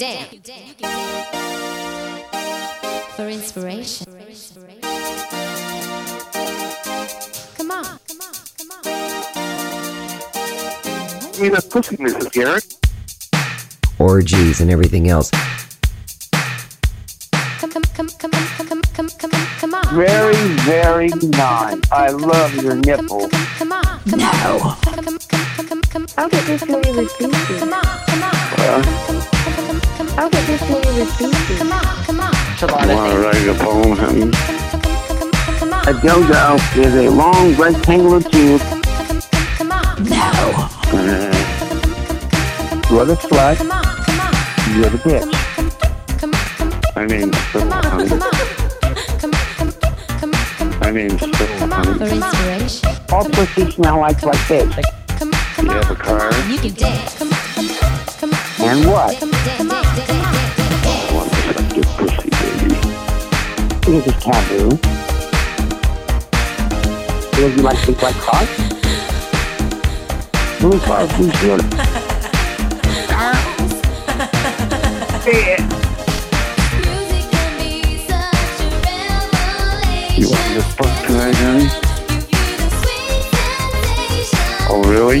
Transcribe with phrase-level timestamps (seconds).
[0.00, 0.40] you
[3.16, 4.06] for inspiration.
[7.56, 7.98] Come on.
[11.38, 12.32] You know, pussy, Mrs.
[12.32, 12.74] Garrett.
[13.98, 15.30] Orgies and everything else.
[17.60, 17.72] Come
[19.74, 19.94] on.
[19.94, 21.80] Very, very nice.
[21.90, 23.28] I love your nipple.
[24.06, 24.76] No.
[25.94, 27.58] I'll get this come movie with Beastie.
[27.58, 28.32] Come on, come on.
[30.18, 31.18] I'll get this movie with
[31.58, 32.34] Come on, come on.
[32.62, 34.32] I want to write a poem.
[35.84, 38.62] A dodo is a long rectangular tube.
[40.08, 40.68] No.
[42.88, 43.58] You're the slut.
[44.74, 45.34] You're the bitch.
[46.96, 47.58] I mean, so
[50.80, 51.26] I mean, so
[51.98, 52.88] For inspiration.
[53.12, 55.01] All pussies smell like like bitch.
[55.62, 55.82] Come, You on.
[55.84, 56.32] have a car?
[56.50, 57.14] You can dance.
[57.18, 58.32] Come, come, come, come.
[58.60, 59.16] And what?
[59.18, 59.84] Come, on, come on.
[59.84, 59.86] I
[61.14, 62.76] want to suck your pussy, baby.
[63.86, 64.70] It is taboo.
[67.42, 67.92] Would you like to?
[70.60, 71.58] Blue cock, who's here?
[76.82, 77.72] Music can be
[78.08, 80.20] such a revelation.
[80.20, 81.68] You want to fuck tonight, honey?
[82.30, 84.66] Give you the sweet sensation.
[84.70, 85.20] Oh, really?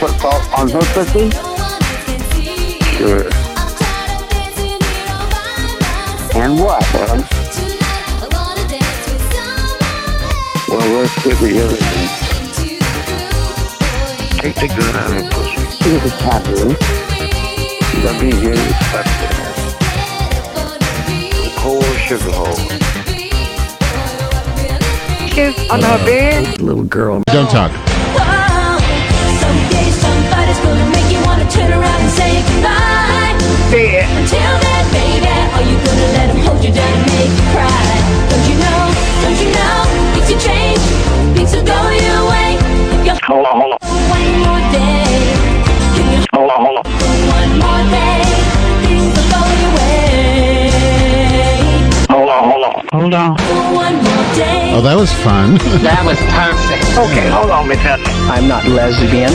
[0.00, 1.30] trying to put salt on her pussy?
[2.96, 3.28] Sure.
[6.34, 6.82] And what?
[6.94, 7.24] Well,
[10.68, 12.08] well let's get the other thing.
[14.38, 15.60] Take the gun out of her pussy.
[15.90, 16.68] It is taboo.
[18.04, 19.12] Let me hear you suck it.
[21.58, 22.60] Whole sugar hole.
[25.70, 26.60] on her bed.
[26.60, 27.22] Little girl.
[27.26, 27.89] Don't talk.
[33.70, 34.06] Goodbye.
[34.18, 37.86] Until then, baby, are you gonna let him hold you down and make you cry?
[38.30, 38.80] Don't you know?
[39.22, 39.78] Don't you know?
[40.14, 40.82] Things will change.
[41.36, 42.50] Things will go your way.
[42.94, 43.78] If you Hold on, hold on.
[44.10, 45.06] one more day,
[45.94, 46.84] can you Hold on, hold on.
[47.30, 48.22] one more day?
[48.82, 50.70] Things will go your way.
[52.10, 52.74] Hold on, hold on.
[52.92, 53.30] Hold on.
[53.74, 54.72] One more day.
[54.74, 55.54] Oh, that was fun.
[55.82, 56.84] That was perfect.
[56.98, 58.14] Okay, hold on, Miss Hudson.
[58.30, 59.30] I'm not lesbian.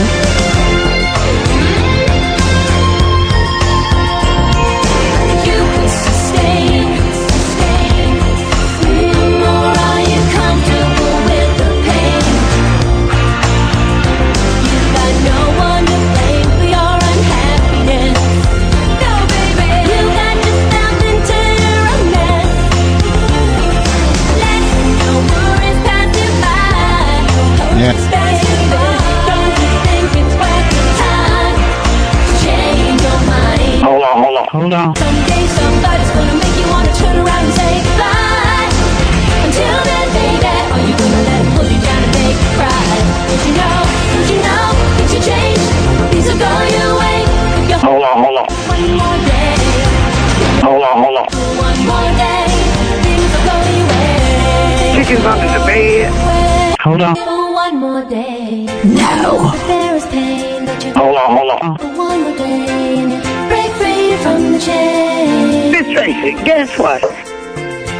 [61.66, 61.96] Hold on, hold on.
[61.96, 65.72] for one more day, break free from the chain.
[65.72, 67.02] Miss Tracy, guess what?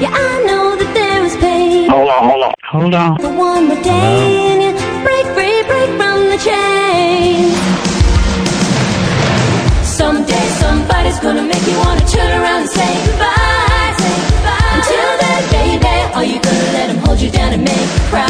[0.02, 1.90] Yeah, I know that there is pain.
[1.90, 2.54] Hold on, hold on.
[2.70, 3.18] Hold on.
[3.18, 4.72] For one more day and you
[5.02, 7.50] break free, break from the chain.
[9.84, 13.94] Someday somebody's gonna make you wanna turn around and say goodbye.
[13.98, 14.78] Say goodbye.
[14.78, 18.30] Until then, baby, are you gonna let him hold you down and make you cry?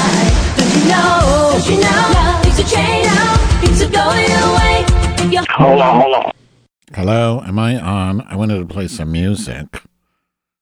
[0.56, 1.60] Don't you know?
[1.60, 2.40] Don't you know?
[2.44, 3.35] Things will change.
[3.66, 4.86] Things will go your way.
[5.18, 6.32] If you Hold on, hold on.
[6.94, 8.22] Hello, am I on?
[8.22, 9.82] I wanted to play some music.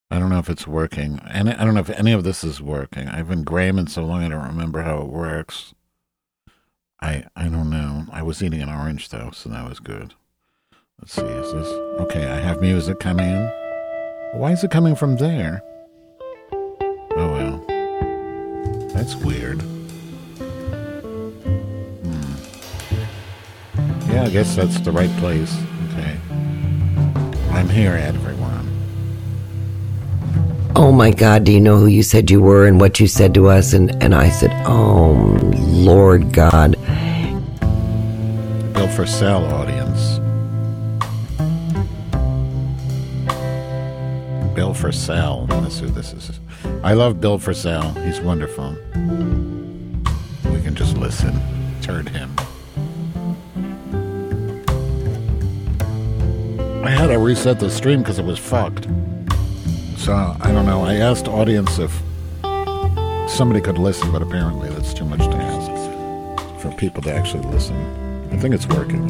[0.10, 1.20] I don't know if it's working.
[1.30, 3.08] And I don't know if any of this is working.
[3.10, 5.74] I've been Graham so long I don't remember how it works.
[7.02, 8.06] I I don't know.
[8.12, 10.14] I was eating an orange though, so that was good.
[11.00, 11.68] Let's see, is this
[12.00, 13.52] okay, I have music coming in.
[14.34, 15.62] Why is it coming from there?
[16.54, 18.88] Oh well.
[18.94, 19.62] That's weird.
[24.14, 25.58] Yeah, I guess that's the right place.
[25.90, 26.16] Okay.
[27.50, 28.70] I'm here, everyone.
[30.76, 33.34] Oh my God, do you know who you said you were and what you said
[33.34, 33.74] to us?
[33.74, 35.14] And, and I said, Oh,
[35.58, 36.74] Lord God.
[38.74, 40.20] Bill Frisell audience.
[44.54, 45.48] Bill Frisell.
[45.50, 46.40] That's who this is.
[46.84, 48.06] I love Bill Frisell.
[48.06, 48.76] He's wonderful.
[50.54, 51.34] We can just listen.
[51.82, 52.36] Turn him.
[56.84, 58.88] I had to reset the stream because it was fucked.
[59.98, 60.84] So I don't know.
[60.84, 61.92] I asked audience if
[63.30, 67.76] somebody could listen, but apparently that's too much to ask for people to actually listen.
[68.34, 69.10] I think it's working.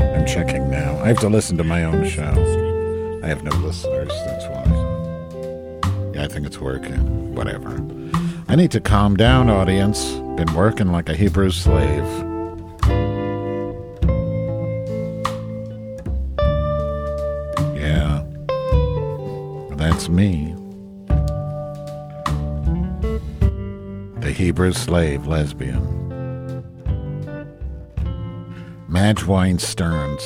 [0.00, 0.96] I'm checking now.
[1.02, 3.20] I have to listen to my own show.
[3.24, 4.12] I have no listeners.
[4.26, 6.10] That's why.
[6.14, 7.34] Yeah, I think it's working.
[7.34, 7.84] Whatever.
[8.46, 10.12] I need to calm down, audience.
[10.36, 12.33] Been working like a Hebrew slave.
[19.94, 20.52] That's me.
[24.18, 25.84] The Hebrew slave lesbian.
[28.88, 30.18] Madge Weinstein.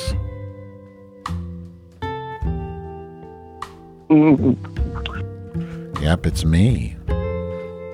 [6.01, 6.97] Yep, it's me.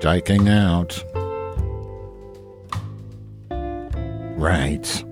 [0.00, 1.04] Diking out.
[4.38, 5.04] Right.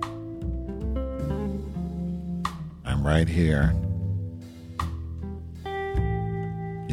[2.87, 3.75] I'm right here.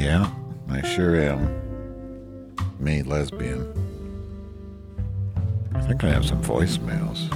[0.02, 0.32] Yeah,
[0.68, 2.56] I sure am.
[2.80, 3.62] Me, lesbian.
[5.76, 7.30] I think I have some voicemails.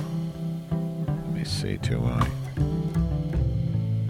[0.71, 2.27] Let me see, do I?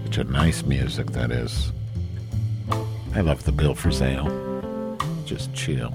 [0.06, 1.74] Such a nice music that is.
[3.14, 4.26] I love the Bill Frisell.
[5.26, 5.94] Just chill.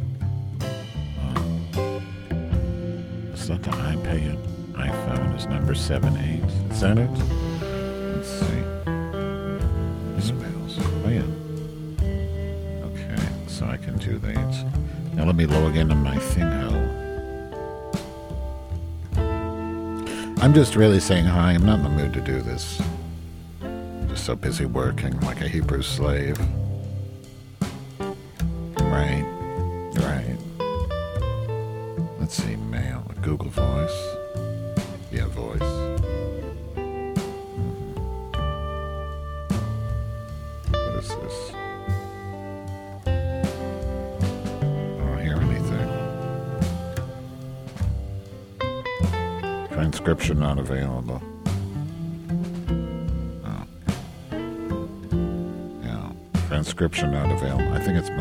[3.32, 4.36] Is that the iPad?
[4.74, 6.44] iPhone is number seven eight.
[6.70, 7.39] Is that it?
[14.10, 14.64] Do that.
[15.14, 16.70] Now let me log into my thingo.
[20.42, 21.52] I'm just really saying hi.
[21.52, 22.82] I'm not in the mood to do this.
[23.62, 26.38] I'm just so busy working like a Hebrew slave.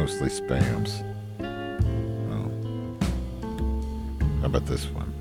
[0.09, 1.03] Mostly spams.
[2.31, 2.49] Oh.
[4.41, 5.13] How about this one?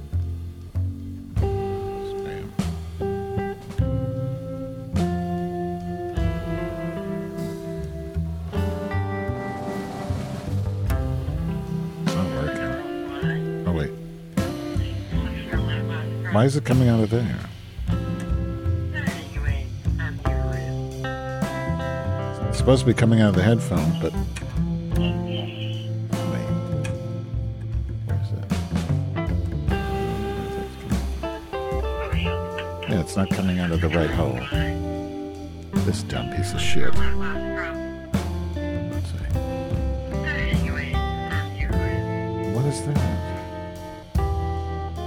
[13.66, 13.90] Oh, wait.
[16.32, 17.38] Why is it coming out of there?
[22.48, 24.14] It's supposed to be coming out of the headphones, but.
[33.08, 34.38] It's not coming out of the right hole.
[35.86, 36.94] This dumb piece of shit.
[42.54, 42.98] What is that?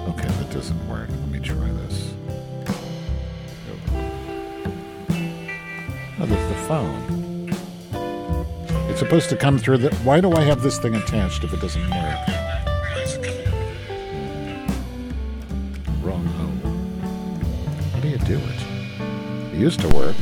[0.09, 1.09] Okay, that doesn't work.
[1.09, 2.11] Let me try this.
[6.19, 7.53] Oh, that's the phone.
[8.89, 9.93] It's supposed to come through the.
[9.97, 12.30] Why do I have this thing attached if it doesn't work?
[19.61, 20.15] Used to work.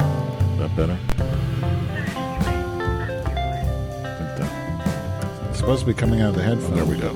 [0.00, 0.98] Is that better?
[5.48, 6.74] It's supposed to be coming out of the headphone.
[6.74, 7.10] There we go.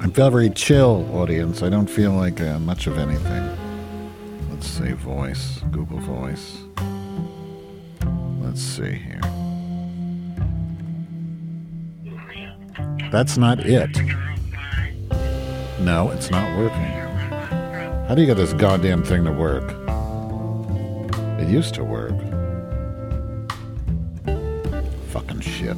[0.00, 1.62] I'm very chill, audience.
[1.62, 3.56] I don't feel like uh, much of anything.
[4.50, 6.58] Let's say voice, Google Voice.
[8.40, 9.11] Let's see
[13.12, 13.94] That's not it.
[15.80, 16.80] No, it's not working.
[18.08, 19.64] How do you get this goddamn thing to work?
[21.38, 22.18] It used to work.
[25.08, 25.76] Fucking shit.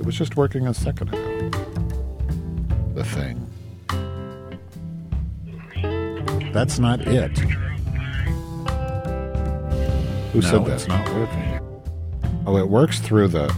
[0.00, 1.50] It was just working a second ago.
[2.94, 3.44] The thing.
[6.54, 7.36] That's not it.
[10.32, 11.60] Who said that's not working?
[12.46, 13.54] Oh, it works through the.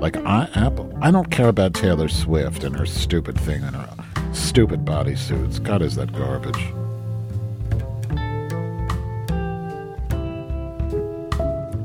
[0.00, 0.96] Like I, Apple.
[1.02, 3.88] I don't care about Taylor Swift and her stupid thing and her
[4.32, 5.62] stupid bodysuits.
[5.62, 6.58] God, is that garbage?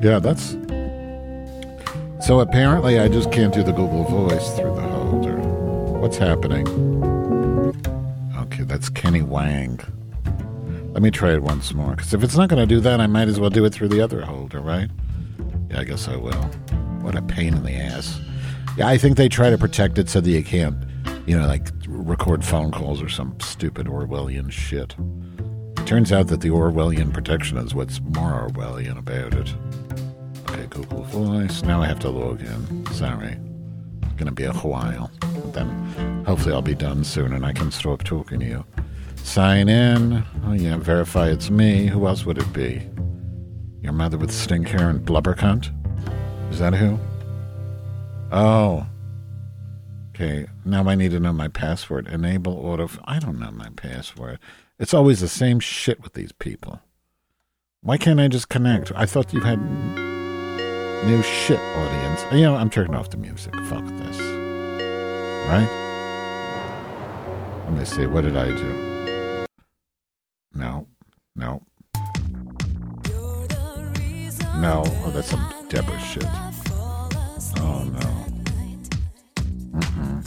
[0.03, 0.51] Yeah, that's.
[2.25, 5.37] So apparently, I just can't do the Google Voice through the holder.
[5.99, 6.67] What's happening?
[8.37, 9.79] Okay, that's Kenny Wang.
[10.93, 13.07] Let me try it once more, because if it's not going to do that, I
[13.07, 14.89] might as well do it through the other holder, right?
[15.71, 16.51] Yeah, I guess I will.
[17.03, 18.19] What a pain in the ass.
[18.77, 20.77] Yeah, I think they try to protect it so that you can't,
[21.27, 24.95] you know, like record phone calls or some stupid Orwellian shit.
[25.77, 29.53] It Turns out that the Orwellian protection is what's more Orwellian about it.
[30.49, 31.61] Okay, Google Voice.
[31.63, 32.85] Now I have to log in.
[32.93, 33.37] Sorry.
[34.01, 35.11] It's going to be a while.
[35.51, 38.65] Then hopefully I'll be done soon and I can stop talking to you.
[39.17, 40.23] Sign in.
[40.45, 41.87] Oh, yeah, verify it's me.
[41.87, 42.81] Who else would it be?
[43.81, 45.71] Your mother with stink hair and blubber cunt?
[46.53, 46.99] Is that who?
[48.31, 48.85] Oh.
[50.09, 52.07] Okay, now I need to know my password.
[52.07, 52.87] Enable auto.
[53.05, 54.37] I don't know my password.
[54.77, 56.79] It's always the same shit with these people.
[57.81, 58.91] Why can't I just connect?
[58.95, 59.59] I thought you had
[61.07, 62.23] new shit, audience.
[62.31, 63.55] You know, I'm turning off the music.
[63.65, 64.19] Fuck this.
[65.49, 65.67] Right?
[67.65, 68.05] Let me see.
[68.05, 69.47] What did I do?
[70.53, 70.87] No.
[71.35, 71.63] No.
[74.61, 74.83] No.
[74.85, 76.25] Oh, that's some Deborah shit.
[77.57, 78.25] Oh, no.
[79.79, 80.23] Mm-mm.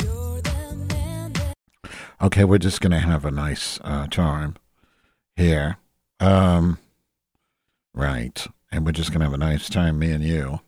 [2.21, 4.56] Okay, we're just going to have a nice uh, time
[5.37, 5.76] here.
[6.21, 6.78] Um,
[7.95, 8.47] right.
[8.71, 10.61] And we're just going to have a nice time, me and you.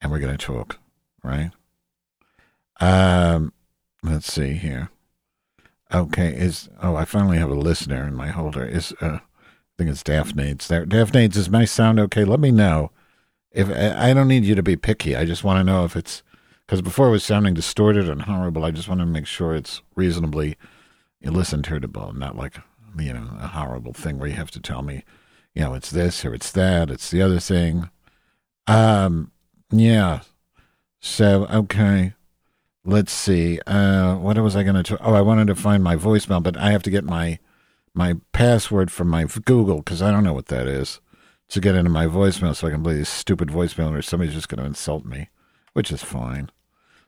[0.00, 0.78] And we're going to talk,
[1.22, 1.50] right?
[2.80, 3.52] Um,
[4.02, 4.90] let's see here.
[5.94, 8.64] Okay, is oh, I finally have a listener in my holder.
[8.64, 9.18] Is uh,
[9.82, 10.86] think it's Daphne's there.
[10.86, 12.24] Daphne's, is my sound okay?
[12.24, 12.90] Let me know.
[13.50, 16.22] If I don't need you to be picky, I just want to know if it's
[16.64, 18.64] because before it was sounding distorted and horrible.
[18.64, 20.56] I just want to make sure it's reasonably
[21.22, 22.56] listen irritable, not like
[22.98, 25.04] you know a horrible thing where you have to tell me,
[25.54, 27.90] you know, it's this or it's that, it's the other thing.
[28.66, 29.32] Um,
[29.70, 30.20] yeah.
[31.00, 32.14] So okay.
[32.84, 33.60] Let's see.
[33.66, 34.98] Uh, what was I going to?
[35.02, 37.38] Oh, I wanted to find my voicemail, but I have to get my
[37.94, 41.00] my password from my Google because I don't know what that is
[41.48, 44.48] to get into my voicemail, so I can play this stupid voicemail, or somebody's just
[44.48, 45.28] going to insult me,
[45.74, 46.50] which is fine.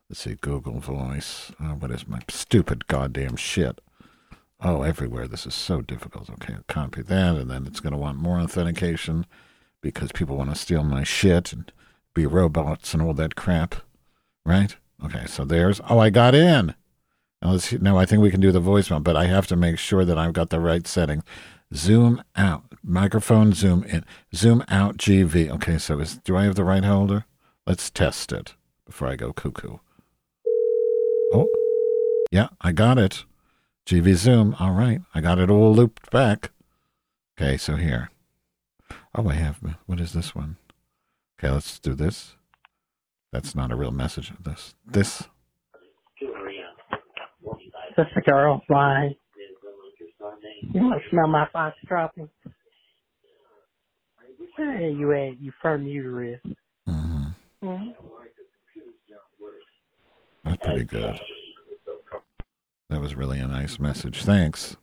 [0.09, 0.35] Let's see.
[0.35, 1.51] Google Voice.
[1.59, 3.81] Uh, what is my stupid goddamn shit?
[4.61, 5.27] Oh, everywhere.
[5.27, 6.29] This is so difficult.
[6.29, 9.25] Okay, I'll copy that, and then it's going to want more authentication
[9.81, 11.73] because people want to steal my shit and
[12.13, 13.77] be robots and all that crap,
[14.45, 14.77] right?
[15.03, 15.81] Okay, so there's.
[15.89, 16.75] Oh, I got in.
[17.45, 20.19] Now I think we can do the voicemail, but I have to make sure that
[20.19, 21.23] I've got the right setting.
[21.75, 25.51] Zoom out, microphone zoom in, zoom out GV.
[25.51, 27.27] Okay, so is do I have the right holder?
[27.67, 28.55] Let's test it
[28.87, 29.79] before I go cuckoo.
[31.33, 31.49] Oh,
[32.31, 33.25] yeah, I got it.
[33.87, 34.57] GV zoom.
[34.59, 36.51] All right, I got it all looped back.
[37.37, 38.11] Okay, so here.
[39.15, 39.59] Oh, I have.
[39.87, 40.57] What is this one?
[41.39, 42.37] Okay, let's do this.
[43.33, 44.33] That's not a real message.
[44.41, 45.19] This, this.
[45.19, 45.29] This
[47.99, 49.15] is a girl flying.
[50.73, 52.29] You want to smell my fire dropping?
[54.57, 56.41] Where you at, you firm uterus?
[56.87, 57.25] hmm
[57.63, 57.91] hmm
[60.45, 61.19] That's pretty good.
[62.91, 64.23] That was really a nice message.
[64.23, 64.77] Thanks.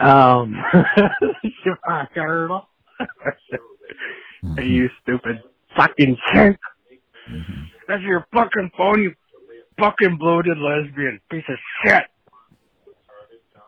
[0.00, 0.54] Um,
[1.42, 2.68] you my girl.
[4.44, 4.70] Mhm.
[4.70, 5.42] you stupid
[5.76, 6.58] fucking jerk.
[7.28, 7.66] Mhm.
[7.88, 9.14] That's your fucking phone, you
[9.78, 12.04] fucking bloated lesbian piece of shit.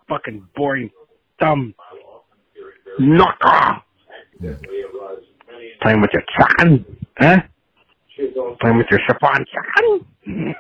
[0.09, 0.91] Fucking boring,
[1.39, 1.75] dumb
[2.99, 3.83] knocker.
[4.41, 4.55] Yeah.
[5.83, 6.85] Playing with your chicken,
[7.19, 7.43] huh?
[8.61, 10.55] Playing with your chiffon chicken?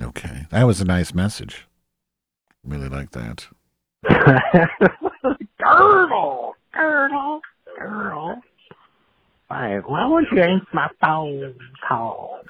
[0.00, 1.66] Okay, that was a nice message.
[2.64, 3.48] Really like that.
[5.58, 7.40] girdle, girdle,
[7.76, 8.40] girdle.
[9.48, 11.54] Why, why won't you answer my phone
[11.86, 12.40] call?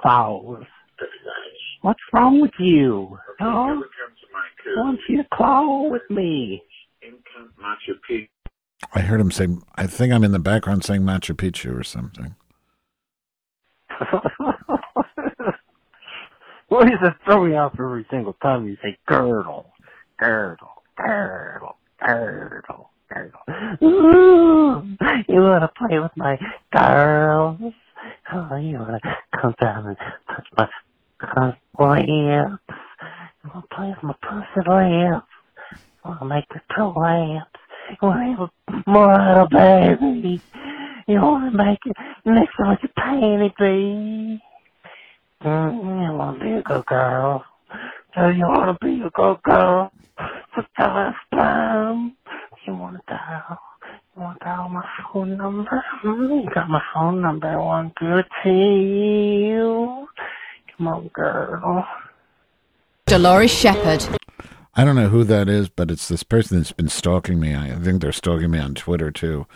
[0.00, 0.64] Calls.
[1.82, 3.18] What's wrong with you?
[3.38, 3.76] Huh?
[3.76, 3.82] Why
[4.76, 6.62] don't you call with me?
[8.94, 12.34] I heard him say, I think I'm in the background saying Machu Picchu or something.
[16.68, 19.72] Why does it throw me off every single time you say girdle,
[20.18, 23.40] girdle, girdle, girdle, girdle?
[23.82, 24.82] Ooh,
[25.28, 26.38] you want to play with my
[26.70, 27.72] girls?
[28.22, 29.00] how are you gonna
[29.40, 29.96] come down and
[30.28, 30.68] touch my
[31.20, 32.62] cunt my lips?
[33.44, 35.26] You wanna play with my pussy lips?
[36.04, 37.60] You wanna make me pro lips?
[37.90, 40.42] You wanna have a more baby?
[41.06, 44.40] You wanna make it next time like a panty bee?
[45.44, 47.44] You wanna be a good girl?
[48.16, 49.92] Do you wanna be a good girl?
[50.54, 52.16] So tell us, Plum,
[52.66, 53.56] you wanna die?
[54.18, 55.84] To my phone number?
[56.54, 57.48] Got my phone number.
[57.48, 60.08] I want to to you.
[60.76, 61.86] Come on, girl.
[63.06, 64.18] Dolores Shepherd.
[64.74, 67.54] I don't know who that is, but it's this person that's been stalking me.
[67.54, 69.46] I think they're stalking me on Twitter too.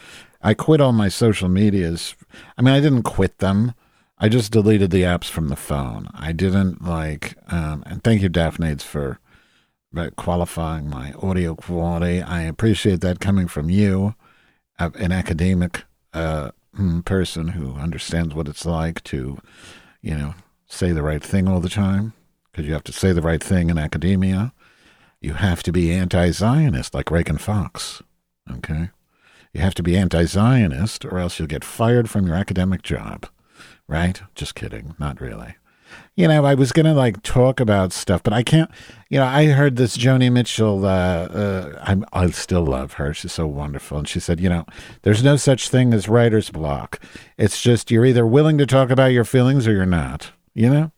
[0.41, 2.17] I quit all my social medias.
[2.59, 3.75] I mean, I didn't quit them.
[4.19, 6.09] I just deleted the apps from the phone.
[6.15, 9.19] I didn't like, um, and thank you, Daphne's, for
[9.97, 12.23] uh, qualifying my audio quality.
[12.23, 14.15] I appreciate that coming from you,
[14.79, 19.39] an academic uh, mm, person who understands what it's like to,
[20.01, 20.35] you know,
[20.67, 22.13] say the right thing all the time.
[22.51, 24.53] Because you have to say the right thing in academia.
[25.21, 28.03] You have to be anti Zionist like Ragan Fox.
[28.51, 28.91] Okay?
[29.53, 33.27] You have to be anti Zionist or else you'll get fired from your academic job.
[33.89, 34.21] Right?
[34.35, 34.95] Just kidding.
[34.99, 35.55] Not really.
[36.15, 38.71] You know, I was to like talk about stuff, but I can't.
[39.09, 40.85] You know, I heard this Joni Mitchell.
[40.85, 43.15] Uh, uh, I still love her.
[43.15, 43.99] She's so wonderful.
[43.99, 44.67] And she said, you know,
[45.03, 47.01] there's no such thing as writer's block.
[47.39, 50.33] It's just you're either willing to talk about your feelings or you're not.
[50.55, 50.93] You know?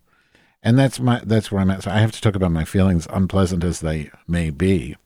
[0.65, 1.83] And that's my that's where I'm at.
[1.83, 4.97] So I have to talk about my feelings, unpleasant as they may be.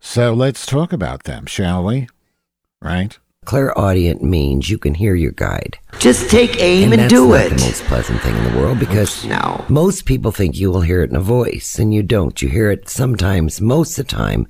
[0.00, 2.08] So let's talk about them, shall we?
[2.82, 3.18] Right?
[3.64, 5.78] Clairaudient means you can hear your guide.
[5.98, 7.48] Just take aim and, that's do not it.
[7.50, 9.64] the most pleasant thing in the world because No.
[9.68, 12.40] most people think you will hear it in a voice, and you don't.
[12.42, 14.46] You hear it sometimes, most of the time,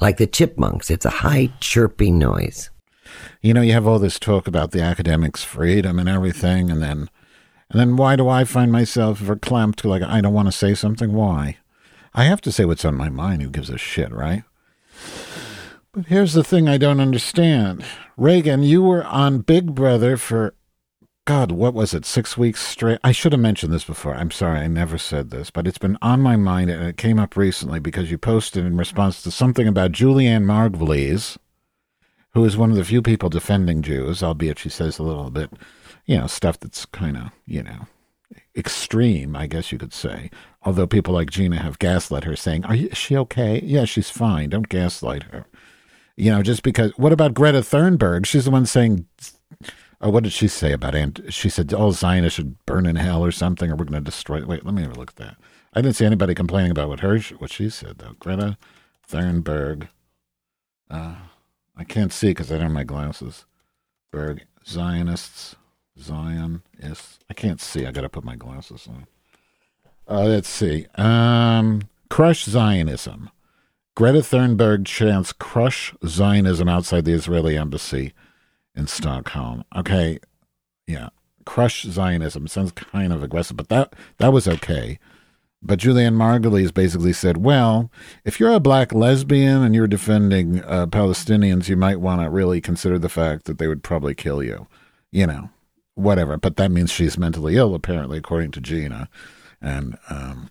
[0.00, 0.90] like the chipmunks.
[0.90, 2.70] It's a high chirping noise.
[3.42, 7.10] You know, you have all this talk about the academics' freedom and everything, and then,
[7.70, 9.84] and then why do I find myself verklempt?
[9.84, 11.12] Like I don't want to say something.
[11.12, 11.58] Why?
[12.14, 13.42] I have to say what's on my mind.
[13.42, 14.44] Who gives a shit, right?
[15.94, 17.84] But here's the thing I don't understand.
[18.18, 20.56] Ragan, you were on Big Brother for,
[21.24, 22.98] God, what was it, six weeks straight?
[23.04, 24.16] I should have mentioned this before.
[24.16, 27.20] I'm sorry, I never said this, but it's been on my mind and it came
[27.20, 31.38] up recently because you posted in response to something about Julianna Margulies,
[32.32, 35.52] who is one of the few people defending Jews, albeit she says a little bit,
[36.06, 37.86] you know, stuff that's kind of, you know,
[38.56, 40.28] extreme, I guess you could say.
[40.62, 43.60] Although people like Gina have gaslit her, saying, "Are you, is she okay?
[43.62, 44.50] Yeah, she's fine.
[44.50, 45.46] Don't gaslight her."
[46.16, 46.92] You know, just because.
[46.96, 48.26] What about Greta Thunberg?
[48.26, 49.06] She's the one saying,
[50.00, 53.24] oh, "What did she say about ant?" She said, "All Zionists should burn in hell
[53.24, 55.36] or something, or we're going to destroy." Wait, let me have a look at that.
[55.72, 58.14] I didn't see anybody complaining about what her what she said though.
[58.18, 58.56] Greta
[59.10, 59.88] Thunberg.
[60.90, 61.16] Uh,
[61.76, 63.46] I can't see because I don't have my glasses.
[64.12, 65.56] Berg Zionists,
[65.98, 67.18] Zionists.
[67.28, 67.86] I can't see.
[67.86, 69.06] I got to put my glasses on.
[70.08, 70.86] Uh, let's see.
[70.94, 73.30] Um, crush Zionism.
[73.94, 78.12] Greta Thunberg chants crush Zionism outside the Israeli embassy
[78.74, 79.64] in Stockholm.
[79.76, 80.18] Okay,
[80.86, 81.10] yeah,
[81.46, 84.98] crush Zionism sounds kind of aggressive, but that that was okay.
[85.62, 87.90] But Julianna Margulies basically said, well,
[88.24, 92.60] if you're a black lesbian and you're defending uh, Palestinians, you might want to really
[92.60, 94.66] consider the fact that they would probably kill you.
[95.10, 95.50] You know,
[95.94, 96.36] whatever.
[96.36, 99.08] But that means she's mentally ill, apparently, according to Gina.
[99.62, 100.50] And um,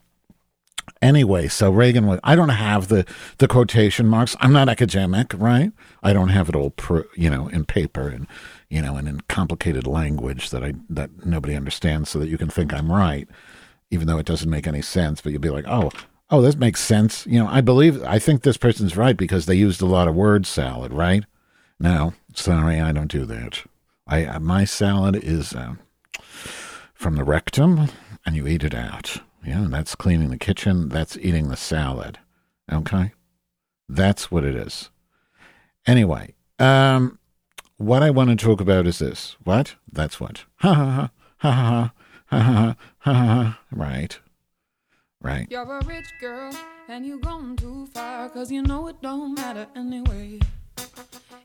[1.03, 2.19] anyway, so Ragan was.
[2.23, 3.05] I don't have the
[3.37, 4.35] the quotation marks.
[4.39, 5.71] I'm not academic, right?
[6.01, 6.73] I don't have it all,
[7.15, 8.27] you know, in paper and
[8.69, 12.49] you know, and in complicated language that I that nobody understands, so that you can
[12.49, 13.27] think I'm right,
[13.91, 15.21] even though it doesn't make any sense.
[15.21, 15.91] But you'll be like, oh.
[16.29, 17.27] Oh, this makes sense.
[17.27, 20.15] You know, I believe, I think this person's right because they used a lot of
[20.15, 21.25] word salad, right?
[21.79, 23.61] No, sorry, I don't do that.
[24.07, 25.75] I uh, my salad is uh,
[26.93, 27.89] from the rectum,
[28.25, 29.17] and you eat it out.
[29.45, 30.89] Yeah, and that's cleaning the kitchen.
[30.89, 32.19] That's eating the salad.
[32.71, 33.11] Okay.
[33.89, 34.89] That's what it is.
[35.85, 37.19] Anyway, um,
[37.77, 39.35] what I want to talk about is this.
[39.43, 39.75] What?
[39.91, 40.45] That's what.
[40.57, 41.91] Ha ha ha ha ha
[42.31, 43.59] ha ha ha.
[43.71, 44.19] Right.
[45.21, 45.47] Right.
[45.49, 46.53] You're a rich girl
[46.87, 50.39] and you gone too far cause you know it don't matter anyway.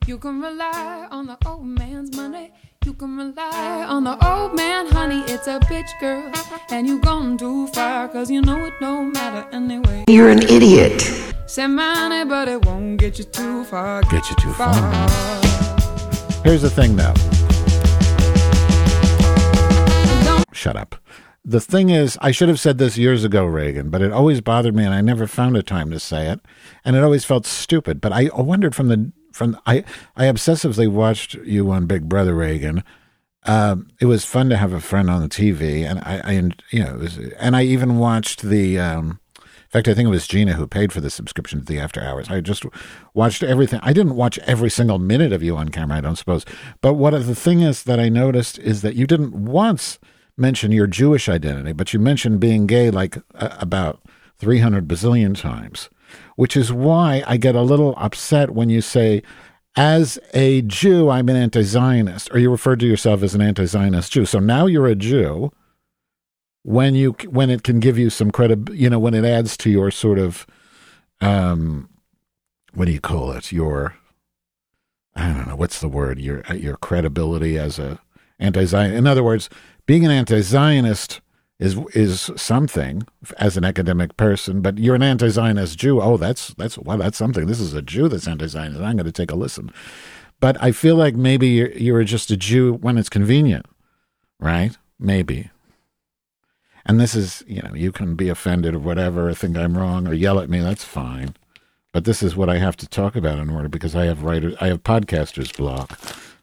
[0.06, 2.52] You can rely on the old man's money
[2.88, 5.20] you can rely on the old man, honey.
[5.30, 6.32] It's a bitch girl
[6.70, 10.06] and you gone too far cause you know it don't matter anyway.
[10.08, 11.02] You're an idiot.
[11.46, 14.00] Send money, but it won't get you too far.
[14.04, 14.72] Get you too far.
[16.44, 17.12] Here's the thing, though.
[20.54, 20.94] Shut up.
[21.44, 24.74] The thing is, I should have said this years ago, Ragan, but it always bothered
[24.74, 26.40] me, and I never found a time to say it,
[26.86, 28.00] and it always felt stupid.
[28.00, 29.84] But I wondered from the from I
[30.16, 32.82] I obsessively watched you on Big Brother, Ragan.
[33.44, 36.32] Um, it was fun to have a friend on the TV, and I, I
[36.70, 38.78] you know, was, and I even watched the.
[38.78, 41.78] Um, in fact, I think it was Gina who paid for the subscription to the
[41.78, 42.30] After Hours.
[42.30, 42.64] I just
[43.12, 43.80] watched everything.
[43.82, 46.46] I didn't watch every single minute of you on camera, I don't suppose.
[46.80, 49.98] But what the thing is that I noticed is that you didn't once
[50.38, 54.00] mention your Jewish identity, but you mentioned being gay like uh, about
[54.38, 55.90] 300 bazillion times,
[56.36, 59.22] which is why I get a little upset when you say,
[59.76, 63.64] as a Jew, I'm an anti Zionist, or you referred to yourself as an anti
[63.66, 64.24] Zionist Jew.
[64.24, 65.52] So now you're a Jew
[66.68, 69.70] when you when it can give you some credit you know when it adds to
[69.70, 70.46] your sort of
[71.22, 71.88] um
[72.74, 73.96] what do you call it your
[75.16, 77.98] i don't know what's the word your your credibility as a
[78.38, 79.48] anti-zion in other words
[79.86, 81.22] being an anti-zionist
[81.58, 83.06] is is something
[83.38, 87.46] as an academic person but you're an anti-zionist jew oh that's that's well that's something
[87.46, 89.70] this is a jew that's anti-zionist i'm going to take a listen
[90.40, 93.66] but i feel like maybe you're, you're just a jew when it's convenient
[94.38, 95.50] right maybe
[96.88, 100.08] and this is, you know, you can be offended or whatever, or think I'm wrong,
[100.08, 100.60] or yell at me.
[100.60, 101.36] That's fine.
[101.92, 104.54] But this is what I have to talk about in order because I have writers,
[104.58, 105.98] I have podcasters block.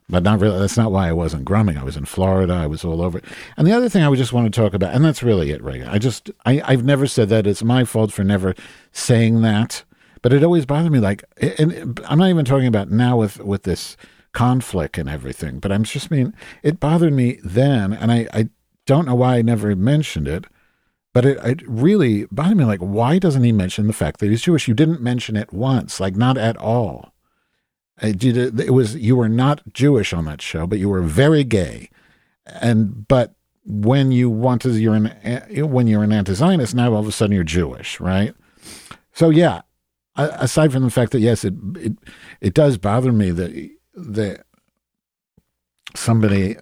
[0.08, 0.60] But not really.
[0.60, 1.78] That's not why I wasn't grumming.
[1.78, 2.54] I was in Florida.
[2.54, 3.22] I was all over.
[3.58, 5.64] And the other thing I would just want to talk about, and that's really it,
[5.64, 5.90] Ragan.
[5.90, 7.48] I just, I, I've never said that.
[7.48, 8.54] It's my fault for never
[8.92, 9.84] saying that.
[10.22, 11.00] But it always bothered me.
[11.00, 11.24] Like,
[11.60, 13.98] and I'm not even talking about now with with this
[14.36, 15.60] conflict and everything.
[15.60, 18.50] But I'm just mean it bothered me then, and I, I
[18.86, 20.46] don't know why I never mentioned it,
[21.14, 22.66] but it, it really bothered me.
[22.66, 24.68] Like, why doesn't he mention the fact that he's Jewish?
[24.68, 27.14] You didn't mention it once, like not at all.
[28.02, 31.44] Uh, it, it was you were not Jewish on that show, but you were very
[31.44, 31.90] gay,
[32.46, 35.08] and but when you want to, you're an
[35.70, 36.76] when you're an anti-Zionist.
[36.76, 38.36] Now all of a sudden you're Jewish, right?
[39.14, 39.62] So yeah,
[40.18, 41.94] aside from the fact that yes, it it,
[42.42, 44.46] it does bother me that that
[45.96, 46.58] somebody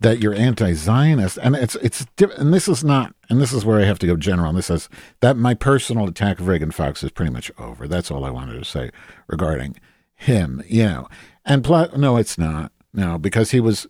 [0.00, 3.84] that you're anti-Zionist, and it's it's and this is not, and this is where I
[3.84, 4.50] have to go general.
[4.50, 7.88] And this is that my personal attack of Ragan Fox is pretty much over.
[7.88, 8.90] That's all I wanted to say
[9.28, 9.76] regarding
[10.24, 10.62] him.
[10.66, 11.08] You know,
[11.44, 11.96] and plot.
[11.96, 12.72] No, it's not.
[12.92, 13.86] No, because he was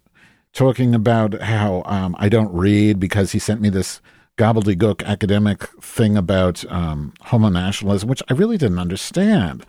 [0.53, 4.01] talking about how um, I don't read because he sent me this
[4.39, 9.65] gobbledygook academic thing about um, homo nationalism, which I really didn't understand.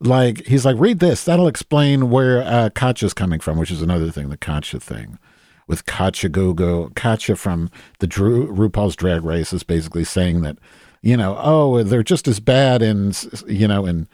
[0.00, 1.24] Like he's like, read this.
[1.24, 5.18] That'll explain where uh, Katya's coming from, which is another thing, the Katya thing
[5.66, 6.90] with Katya Gogo.
[6.96, 10.58] Katya from the Drew, RuPaul's Drag Race is basically saying that,
[11.02, 13.12] you know, oh, they're just as bad in,
[13.46, 14.08] you know, in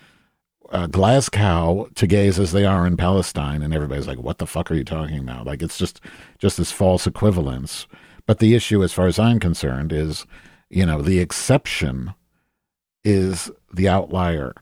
[0.74, 4.70] uh, Glasgow to gays as they are in Palestine, and everybody's like, "What the fuck
[4.70, 6.00] are you talking about?" Like it's just
[6.38, 7.86] just this false equivalence.
[8.26, 10.26] But the issue, as far as I'm concerned, is,
[10.70, 12.14] you know, the exception
[13.04, 14.52] is the outlier.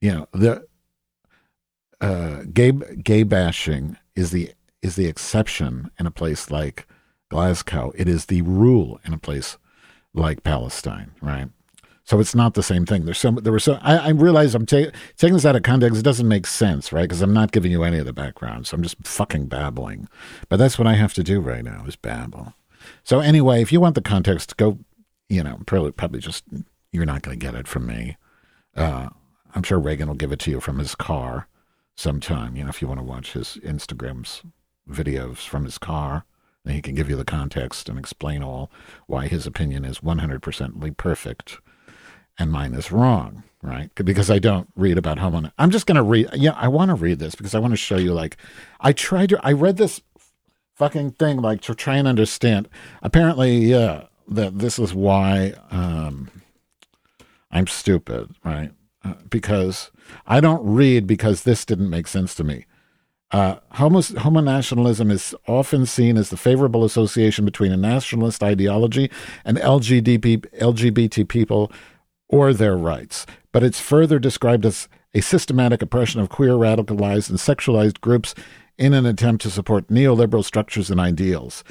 [0.00, 0.66] You know, the
[2.02, 2.72] uh, gay
[3.02, 6.86] gay bashing is the is the exception in a place like
[7.30, 7.92] Glasgow.
[7.96, 9.56] It is the rule in a place
[10.12, 11.48] like Palestine, right?
[12.04, 13.04] So it's not the same thing.
[13.04, 15.98] There's so there were so I, I realize I'm ta- taking this out of context.
[15.98, 17.02] It doesn't make sense, right?
[17.02, 20.08] Because I'm not giving you any of the background, so I'm just fucking babbling.
[20.48, 22.54] But that's what I have to do right now is babble.
[23.04, 24.78] So anyway, if you want the context, go.
[25.28, 26.42] You know, probably probably just
[26.90, 28.16] you're not going to get it from me.
[28.74, 29.10] Uh,
[29.54, 31.46] I'm sure Ragan will give it to you from his car
[31.96, 32.56] sometime.
[32.56, 34.42] You know, if you want to watch his Instagrams
[34.90, 36.24] videos from his car.
[36.64, 38.70] And he can give you the context and explain all
[39.06, 41.58] why his opinion is 100% perfect
[42.38, 43.90] and mine is wrong, right?
[43.94, 45.50] Because I don't read about homo.
[45.58, 46.28] I'm just going to read.
[46.34, 48.12] Yeah, I want to read this because I want to show you.
[48.12, 48.36] Like,
[48.80, 49.40] I tried to.
[49.44, 50.00] I read this
[50.74, 52.68] fucking thing like to try and understand.
[53.02, 56.30] Apparently, yeah, that this is why um,
[57.50, 58.72] I'm stupid, right?
[59.04, 59.90] Uh, because
[60.26, 62.66] I don't read because this didn't make sense to me.
[63.32, 69.08] Uh, homo, homonationalism is often seen as the favorable association between a nationalist ideology
[69.44, 71.70] and LGBT, LGBT people
[72.30, 77.38] or their rights, but it's further described as a systematic oppression of queer, radicalized, and
[77.38, 78.34] sexualized groups
[78.78, 81.64] in an attempt to support neoliberal structures and ideals.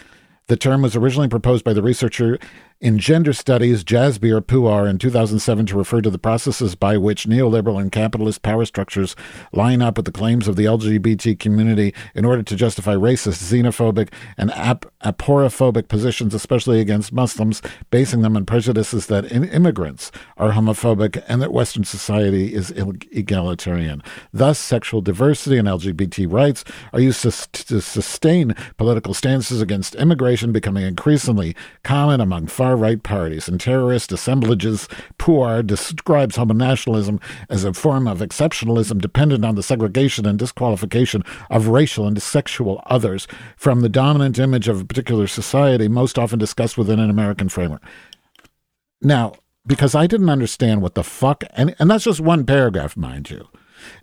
[0.48, 2.38] The term was originally proposed by the researcher
[2.82, 7.80] in gender studies, Jasbir Puar in 2007 to refer to the processes by which neoliberal
[7.80, 9.18] and capitalist power structures
[9.52, 14.14] line up with the claims of the LGBT community in order to justify racist, xenophobic,
[14.38, 17.62] and ap- aporophobic positions, especially against Muslims,
[17.92, 24.02] basing them on prejudices that in- immigrants are homophobic and that Western society is egalitarian.
[24.32, 26.64] Thus, sexual diversity and LGBT rights
[26.94, 27.32] are used to,
[27.66, 34.12] to sustain political stances against immigration, becoming increasingly common among far right parties and terrorist
[34.12, 34.88] assemblages.
[35.18, 41.70] Puar describes homonationalism as a form of exceptionalism dependent on the segregation and disqualification of
[41.70, 43.28] racial and sexual others
[43.58, 47.82] from the dominant image of a particular society, most often discussed within an American framework.
[49.02, 49.34] Now,
[49.66, 53.48] because I didn't understand what the fuck, and, and that's just one paragraph, mind you.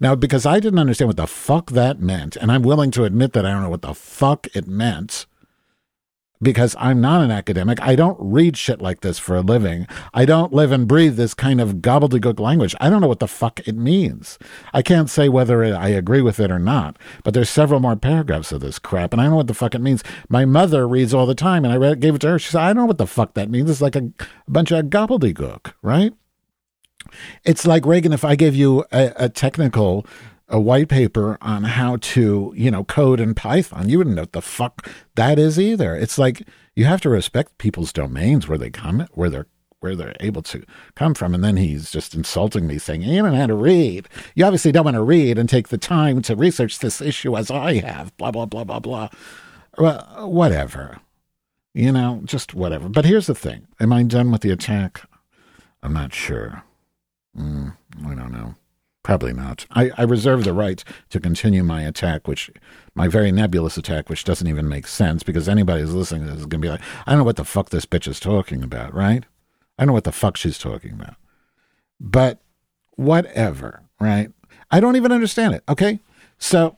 [0.01, 3.33] Now, because I didn't understand what the fuck that meant, and I'm willing to admit
[3.35, 5.27] that I don't know what the fuck it meant,
[6.41, 7.81] because I'm not an academic.
[7.81, 9.87] I don't read shit like this for a living.
[10.13, 12.75] I don't live and breathe this kind of gobbledygook language.
[12.81, 14.39] I don't know what the fuck it means.
[14.75, 17.97] I can't say whether it, I agree with it or not, but there's several more
[17.97, 20.05] paragraphs of this crap, and I don't know what the fuck it means.
[20.29, 22.39] My mother reads all the time, and I read, gave it to her.
[22.39, 23.71] She said, I don't know what the fuck that means.
[23.71, 26.13] It's like a, a bunch of gobbledygook, right?
[27.45, 30.07] It's like Ragan, if I gave you a, a technical
[30.49, 34.33] a white paper on how to, you know, code in Python, you wouldn't know what
[34.33, 35.97] the fuck that is either.
[35.97, 39.47] It's like you have to respect people's domains where they come, where they're
[39.81, 41.35] where they're able to come from.
[41.35, 44.09] And then he's just insulting me, saying, "You don't know how to read.
[44.35, 47.51] You obviously don't want to read and take the time to research this issue as
[47.51, 49.09] I have." Blah blah blah blah blah.
[49.79, 51.01] Well, whatever.
[51.75, 52.89] You know, just whatever.
[52.89, 55.03] But here's the thing: Am I done with the attack?
[55.83, 56.63] I'm not sure.
[57.39, 58.55] Mm, I don't know.
[59.07, 59.67] Probably not.
[59.71, 62.51] I, I reserve the right to continue my attack, which
[62.97, 66.49] my very nebulous attack, which doesn't even make sense because anybody who's listening is going
[66.51, 69.23] to be like, I don't know what the fuck this bitch is talking about, right?
[69.79, 71.15] I don't know what the fuck she's talking about.
[72.01, 72.41] But
[72.97, 74.33] whatever, right?
[74.73, 75.63] I don't even understand it.
[75.69, 76.01] Okay,
[76.39, 76.77] so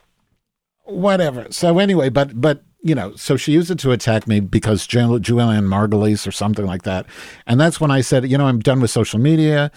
[0.84, 1.46] whatever.
[1.48, 5.18] So anyway, but but you know, so she used it to attack me because Ju-
[5.18, 7.06] Julian Margulies or something like that,
[7.46, 9.72] and that's when I said, you know, I'm done with social media,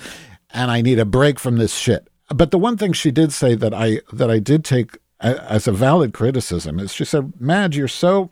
[0.49, 2.09] and I need a break from this shit.
[2.33, 5.71] But the one thing she did say that I that I did take as a
[5.71, 8.31] valid criticism is she said, "Madge, you're so."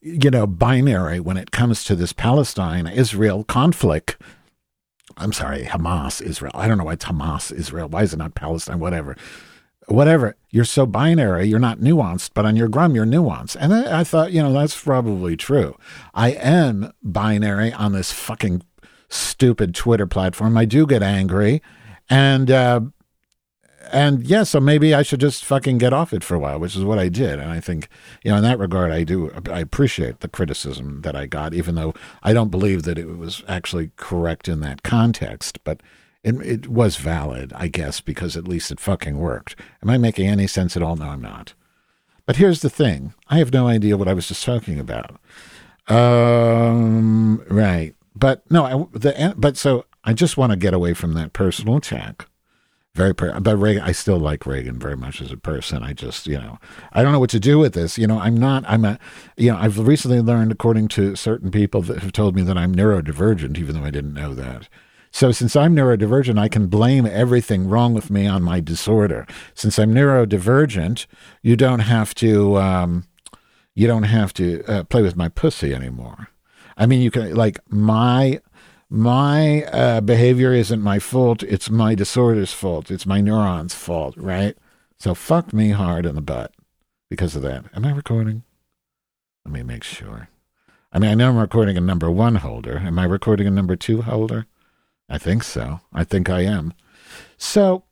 [0.00, 4.16] You know, binary when it comes to this Palestine Israel conflict.
[5.16, 6.52] I'm sorry, Hamas Israel.
[6.54, 7.88] I don't know why it's Hamas Israel.
[7.88, 8.78] Why is it not Palestine?
[8.78, 9.16] Whatever
[9.88, 10.36] whatever.
[10.50, 13.56] You're so binary, you're not nuanced, but on your grum, you're nuanced.
[13.58, 15.76] And I, I thought, you know, that's probably true.
[16.14, 18.62] I am binary on this fucking
[19.08, 20.56] stupid Twitter platform.
[20.56, 21.62] I do get angry.
[22.10, 22.80] And, uh,
[23.92, 26.76] and yeah, so maybe I should just fucking get off it for a while, which
[26.76, 27.38] is what I did.
[27.38, 27.88] And I think,
[28.22, 31.74] you know, in that regard, I do, I appreciate the criticism that I got, even
[31.74, 35.62] though I don't believe that it was actually correct in that context.
[35.64, 35.82] But
[36.22, 39.56] it, it was valid, I guess, because at least it fucking worked.
[39.82, 40.96] Am I making any sense at all?
[40.96, 41.54] No, I'm not.
[42.26, 45.18] But here's the thing I have no idea what I was just talking about.
[45.86, 47.94] Um, right.
[48.14, 51.76] But no, I, the, but so I just want to get away from that personal
[51.76, 52.28] attack.
[52.94, 55.82] Very, per- but Ragan, I still like Ragan very much as a person.
[55.82, 56.58] I just, you know,
[56.94, 57.98] I don't know what to do with this.
[57.98, 58.98] You know, I'm not, I'm a,
[59.36, 62.74] you know, I've recently learned, according to certain people that have told me that I'm
[62.74, 64.70] neurodivergent, even though I didn't know that.
[65.10, 69.26] So since I'm neurodivergent, I can blame everything wrong with me on my disorder.
[69.52, 71.04] Since I'm neurodivergent,
[71.42, 73.04] you don't have to, um,
[73.74, 76.28] you don't have to uh, play with my pussy anymore.
[76.78, 78.40] I mean, you can like my
[78.90, 81.42] my uh, behavior isn't my fault.
[81.42, 82.90] It's my disorder's fault.
[82.90, 84.56] It's my neurons' fault, right?
[84.98, 86.52] So fuck me hard in the butt
[87.10, 87.64] because of that.
[87.74, 88.42] Am I recording?
[89.44, 90.28] Let me make sure.
[90.92, 92.78] I mean, I know I'm recording a number one holder.
[92.78, 94.46] Am I recording a number two holder?
[95.08, 95.80] I think so.
[95.92, 96.72] I think I am.
[97.36, 97.84] So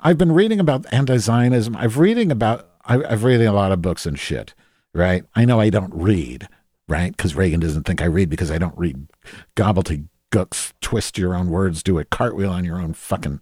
[0.00, 1.76] I've been reading about anti-Zionism.
[1.76, 2.70] I've reading about.
[2.84, 4.54] I- I've reading a lot of books and shit.
[4.94, 5.24] Right.
[5.34, 6.48] I know I don't read.
[6.88, 7.14] Right.
[7.16, 9.08] Because Ragan doesn't think I read because I don't read
[9.56, 13.40] gobbledygooks, twist your own words, do a cartwheel on your own fucking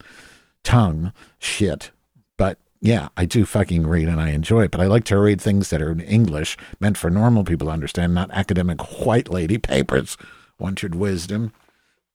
[0.64, 1.92] tongue shit.
[2.36, 4.72] But yeah, I do fucking read and I enjoy it.
[4.72, 7.72] But I like to read things that are in English, meant for normal people to
[7.72, 10.16] understand, not academic white lady papers.
[10.58, 11.52] One wisdom.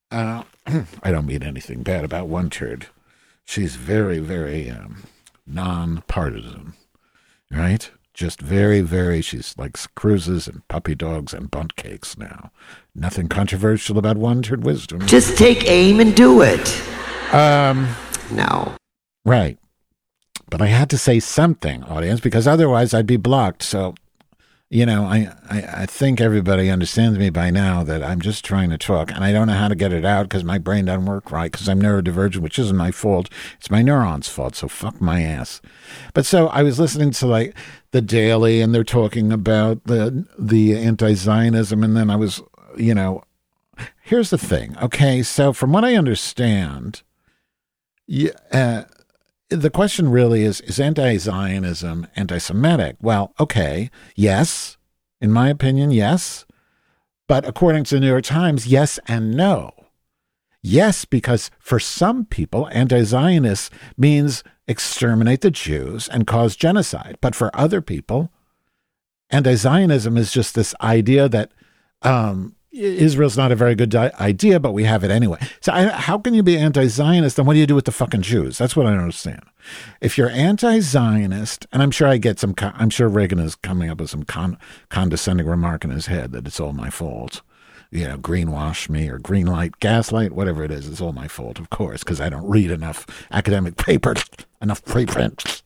[0.09, 0.43] Uh,
[1.03, 2.51] I don't mean anything bad about one.
[3.45, 5.03] She's very, very um,
[5.45, 6.73] non-partisan,
[7.49, 7.89] right?
[8.13, 9.21] Just very, very.
[9.21, 12.51] She's likes cruises and puppy dogs and bunt cakes now.
[12.93, 15.05] Nothing controversial about one turd wisdom.
[15.07, 16.81] Just take aim and do it.
[17.33, 17.87] Um,
[18.31, 18.75] No.
[19.25, 19.57] right.
[20.49, 23.63] But I had to say something, audience, because otherwise I'd be blocked.
[23.63, 23.95] So,
[24.71, 28.69] you know, I, I, I think everybody understands me by now that I'm just trying
[28.69, 31.05] to talk and I don't know how to get it out because my brain doesn't
[31.05, 33.29] work right because I'm neurodivergent, which isn't my fault.
[33.57, 34.55] It's my neurons' fault.
[34.55, 35.61] So fuck my ass.
[36.13, 37.53] But so I was listening to like
[37.91, 41.83] the Daily and they're talking about the, the anti Zionism.
[41.83, 42.41] And then I was,
[42.77, 43.25] you know,
[44.03, 44.77] here's the thing.
[44.81, 45.21] Okay.
[45.21, 47.01] So from what I understand,
[48.07, 48.83] yeah, uh,
[49.51, 52.95] the question really is is anti-zionism anti-semitic?
[53.01, 54.77] Well okay yes.
[55.19, 56.45] In my opinion yes.
[57.27, 59.71] But according to the new york times yes and no.
[60.63, 67.17] Yes because for some people anti-zionist means exterminate the jews and cause genocide.
[67.21, 68.31] But for other people
[69.29, 71.51] anti-zionism is just this idea that
[72.03, 75.39] um, Israel's not a very good idea, but we have it anyway.
[75.59, 77.37] So, I, how can you be anti-Zionist?
[77.37, 78.57] And what do you do with the fucking Jews?
[78.57, 79.41] That's what I don't understand.
[79.99, 83.99] If you're anti-Zionist, and I'm sure I get some, I'm sure Ragan is coming up
[83.99, 84.57] with some con-
[84.89, 87.41] condescending remark in his head that it's all my fault.
[87.91, 91.69] You know, greenwash me or greenlight, gaslight, whatever it is, it's all my fault, of
[91.69, 94.15] course, because I don't read enough academic paper,
[94.61, 95.61] enough preprint,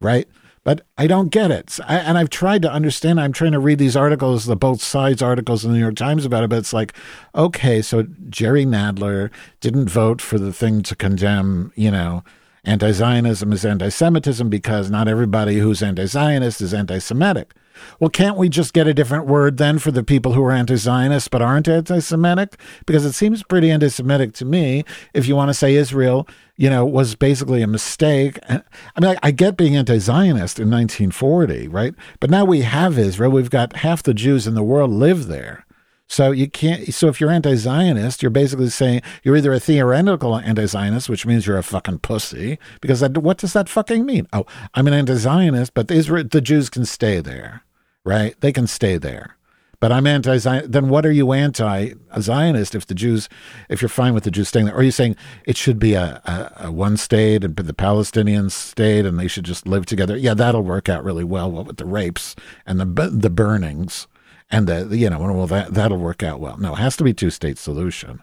[0.00, 0.26] right?
[0.64, 1.78] But I don't get it.
[1.86, 3.20] I, and I've tried to understand.
[3.20, 6.24] I'm trying to read these articles, the both sides articles in the New York Times
[6.24, 6.50] about it.
[6.50, 6.94] But it's like,
[7.34, 12.24] okay, so Jerry Nadler didn't vote for the thing to condemn, you know,
[12.64, 17.52] anti Zionism is anti Semitism because not everybody who's anti Zionist is anti Semitic.
[18.00, 20.76] Well, can't we just get a different word then for the people who are anti
[20.76, 22.58] Zionist but aren't anti Semitic?
[22.86, 26.70] Because it seems pretty anti Semitic to me if you want to say Israel, you
[26.70, 28.38] know, was basically a mistake.
[28.48, 28.62] I
[29.00, 31.94] mean, I, get being anti Zionist in 1940, right?
[32.20, 33.30] But now we have Israel.
[33.30, 35.64] We've got half the Jews in the world live there.
[36.06, 36.92] So you can't.
[36.92, 41.58] So if you're anti-Zionist, you're basically saying you're either a theoretical anti-Zionist, which means you're
[41.58, 42.58] a fucking pussy.
[42.80, 44.28] Because that, what does that fucking mean?
[44.32, 44.44] Oh,
[44.74, 47.62] I'm an anti-Zionist, but Israel, the Jews can stay there,
[48.04, 48.38] right?
[48.40, 49.36] They can stay there.
[49.80, 50.70] But I'm anti-Zion.
[50.70, 53.28] Then what are you anti-Zionist if the Jews,
[53.68, 54.74] if you're fine with the Jews staying there?
[54.74, 58.48] Or are you saying it should be a, a, a one state and the Palestinian
[58.48, 60.16] state and they should just live together?
[60.16, 64.06] Yeah, that'll work out really well What with the rapes and the the burnings
[64.50, 66.56] and the you know well that that'll work out well.
[66.56, 68.22] No, it has to be two state solution.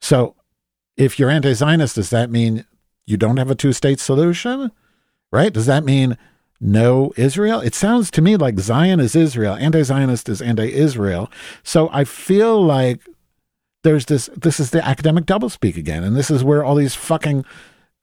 [0.00, 0.36] So
[0.96, 2.64] if you're anti-Zionist, does that mean
[3.06, 4.70] you don't have a two state solution?
[5.32, 5.52] Right?
[5.52, 6.16] Does that mean
[6.60, 7.60] no Israel?
[7.60, 11.30] It sounds to me like Zion is Israel, anti-Zionist is anti-Israel.
[11.62, 13.00] So I feel like
[13.82, 14.28] there's this.
[14.36, 17.44] This is the academic doublespeak again, and this is where all these fucking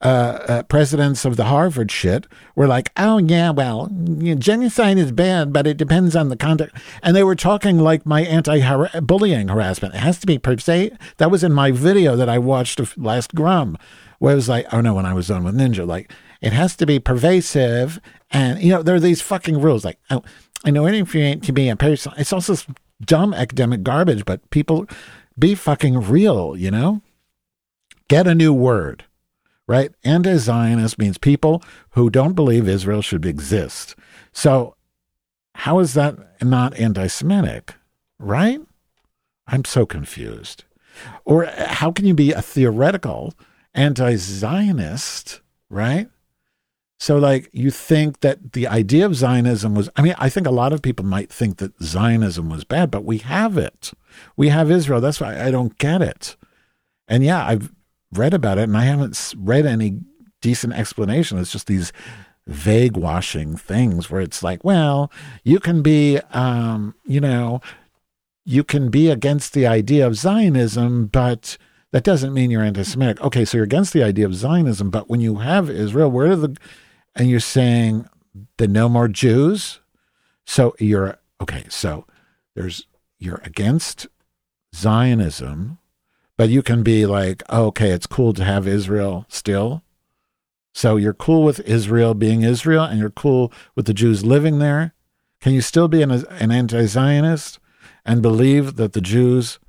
[0.04, 4.98] uh, uh, presidents of the Harvard shit were like, oh, yeah, well, you know, genocide
[4.98, 6.76] is bad, but it depends on the context.
[7.02, 9.96] And they were talking like my anti bullying harassment.
[9.96, 10.92] It has to be per se.
[11.18, 13.78] That was in my video that I watched of last Grum,
[14.20, 16.12] where it was like, oh no, when I was done with Ninja, like,
[16.42, 18.02] it has to be pervasive.
[18.34, 20.24] And, you know, there are these fucking rules like, oh,
[20.66, 22.14] I know anything to be a person.
[22.18, 22.56] It's also
[23.06, 24.88] dumb academic garbage, but people
[25.40, 27.02] be fucking real, you know?
[28.10, 29.06] Get a new word
[29.68, 29.92] right?
[30.04, 33.96] Anti Zionist means people who don't believe Israel should exist.
[34.32, 34.76] So,
[35.56, 37.76] how is that not anti Semitic,
[38.20, 38.60] right?
[39.48, 40.64] I'm so confused.
[41.26, 43.34] Or how can you be a theoretical
[43.74, 46.10] anti Zionist, right?
[47.00, 50.52] So, like, you think that the idea of Zionism was, I mean, I think a
[50.52, 53.92] lot of people might think that Zionism was bad, but we have it.
[54.38, 55.02] We have Israel.
[55.02, 56.38] That's why I don't get it.
[57.08, 57.74] And yeah, I've
[58.14, 60.00] read about it and I haven't read any
[60.42, 61.38] decent explanation.
[61.40, 61.92] It's just these
[62.48, 65.12] vague washing things where it's like, well,
[65.44, 67.60] you can be, um, you know,
[68.46, 71.58] you can be against the idea of Zionism, but
[71.92, 73.22] that doesn't mean you're anti-Semitic.
[73.24, 76.36] Okay, so you're against the idea of Zionism, but when you have Israel, where are
[76.36, 76.58] the,
[77.16, 78.08] and you're saying
[78.58, 79.80] the no more Jews,
[80.46, 81.66] so you're okay.
[81.70, 82.06] So
[82.56, 82.88] there's
[83.20, 84.08] you're against
[84.76, 85.78] Zionism,
[86.38, 89.84] but you can be like, oh, okay, it's cool to have Israel still.
[90.74, 94.94] So you're cool with Israel being Israel, and you're cool with the Jews living there.
[95.40, 97.60] Can you still be an, an anti-Zionist
[98.06, 99.60] and believe that the Jews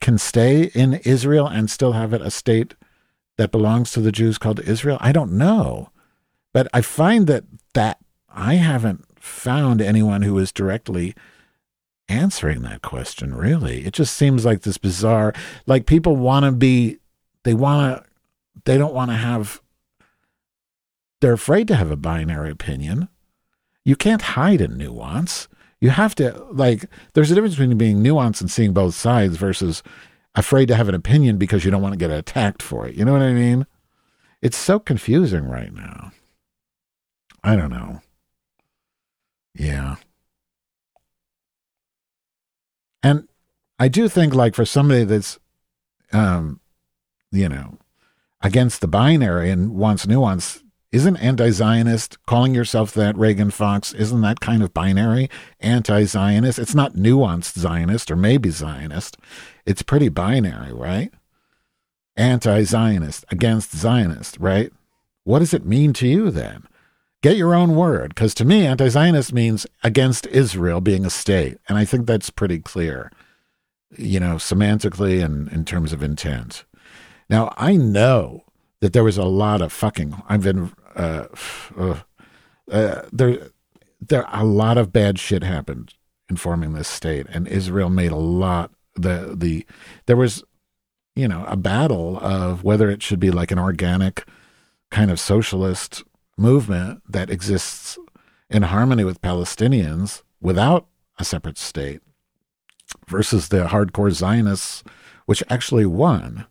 [0.00, 2.74] can stay in Israel and still have it a state
[3.36, 4.96] that belongs to the Jews called Israel?
[5.00, 5.90] I don't know,
[6.54, 7.98] but I find that that
[8.30, 11.14] I haven't found anyone who is directly
[12.08, 13.34] answering that question.
[13.34, 15.34] Really, it just seems like this bizarre.
[15.66, 16.98] Like people want to be,
[17.42, 18.10] they want to,
[18.64, 19.60] they don't want to have.
[21.20, 23.08] They're afraid to have a binary opinion.
[23.84, 25.48] You can't hide a nuance.
[25.80, 26.86] You have to like.
[27.14, 29.82] There's a difference between being nuanced and seeing both sides versus
[30.36, 32.94] afraid to have an opinion because you don't want to get attacked for it.
[32.94, 33.66] You know what I mean?
[34.40, 36.12] It's so confusing right now.
[37.44, 38.00] I don't know.
[39.54, 39.96] Yeah.
[43.02, 43.28] And
[43.78, 45.38] I do think, like, for somebody that's,
[46.10, 46.60] um,
[47.30, 47.78] you know,
[48.40, 53.92] against the binary and wants nuance, isn't anti Zionist calling yourself that Ragan Fox?
[53.92, 55.28] Isn't that kind of binary?
[55.60, 56.58] Anti Zionist?
[56.58, 59.18] It's not nuanced Zionist or maybe Zionist.
[59.66, 61.12] It's pretty binary, right?
[62.16, 64.72] Anti Zionist, against Zionist, right?
[65.24, 66.68] What does it mean to you then?
[67.24, 71.78] Get your own word, because to me, anti-Zionist means against Israel being a state, and
[71.78, 73.10] I think that's pretty clear,
[73.96, 76.66] you know, semantically and in terms of intent.
[77.30, 78.44] Now I know
[78.80, 80.22] that there was a lot of fucking.
[80.28, 81.28] I've been uh,
[81.78, 82.00] uh,
[82.70, 83.48] uh, there.
[84.06, 85.94] There a lot of bad shit happened
[86.28, 88.70] in forming this state, and Israel made a lot.
[88.96, 89.64] The the
[90.04, 90.44] there was,
[91.16, 94.26] you know, a battle of whether it should be like an organic
[94.90, 96.04] kind of socialist
[96.36, 97.98] movement that exists
[98.50, 100.86] in harmony with Palestinians without
[101.18, 102.00] a separate state
[103.08, 104.84] versus the hardcore Zionists,
[105.26, 106.46] which actually won.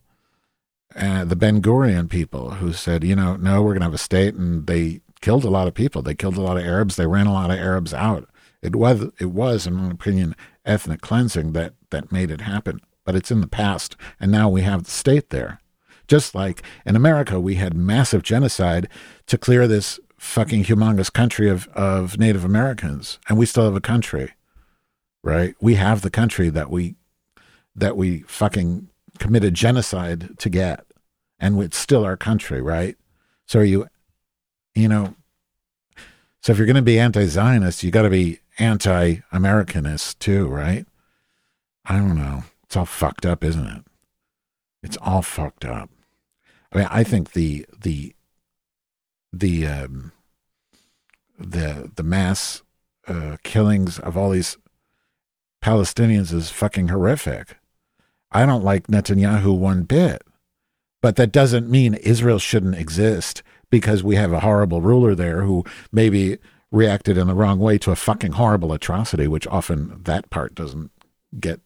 [0.95, 3.97] Uh, the Ben Gurion people who said, you know, no, we're going to have a
[3.97, 6.01] state, and they killed a lot of people.
[6.01, 6.95] They killed a lot of Arabs.
[6.95, 8.29] They ran a lot of Arabs out.
[8.61, 12.79] It was, it was, in my opinion, ethnic cleansing that that made it happen.
[13.05, 15.59] But it's in the past, and now we have the state there.
[16.07, 18.89] Just like in America, we had massive genocide
[19.27, 23.81] to clear this fucking humongous country of, of Native Americans, and we still have a
[23.81, 24.31] country,
[25.23, 25.55] right?
[25.61, 26.95] We have the country that we
[27.75, 28.89] that we fucking
[29.19, 30.85] committed genocide to get,
[31.39, 32.95] and it's still our country, right?
[33.45, 33.87] So are you,
[34.75, 35.15] you know,
[36.41, 40.85] so if you're going to be anti-Zionist, you got to be anti-Americanist too, right?
[41.85, 42.43] I don't know.
[42.63, 43.83] It's all fucked up, isn't it?
[44.83, 45.89] It's all fucked up.
[46.73, 48.15] I mean, I think the the
[49.31, 50.11] the um,
[51.37, 52.63] the the mass
[53.07, 54.57] uh, killings of all these
[55.61, 57.57] Palestinians is fucking horrific.
[58.31, 60.23] I don't like Netanyahu one bit,
[61.01, 65.63] but that doesn't mean Israel shouldn't exist because we have a horrible ruler there who
[65.91, 66.39] maybe
[66.71, 70.91] reacted in the wrong way to a fucking horrible atrocity, which often that part doesn't
[71.39, 71.61] get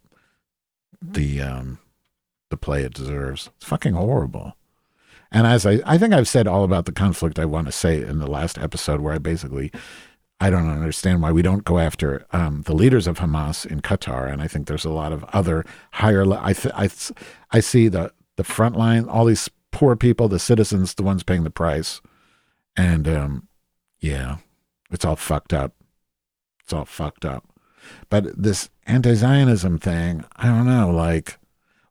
[1.02, 1.80] the um,
[2.50, 3.50] the play it deserves.
[3.56, 4.58] It's fucking horrible.
[5.32, 8.02] And as I, I think I've said all about the conflict I want to say
[8.02, 9.72] in the last episode, where I basically,
[10.40, 14.32] I don't understand why we don't go after um, the leaders of Hamas in Qatar,
[14.32, 16.24] and I think there's a lot of other higher.
[16.34, 17.12] I th- I th-
[17.52, 21.44] I see the the front line, all these poor people, the citizens, the ones paying
[21.44, 22.02] the price,
[22.76, 23.48] and um,
[24.00, 24.38] yeah,
[24.92, 25.74] it's all fucked up.
[26.64, 27.46] It's all fucked up.
[28.10, 30.90] But this anti-Zionism thing, I don't know.
[30.90, 31.38] Like,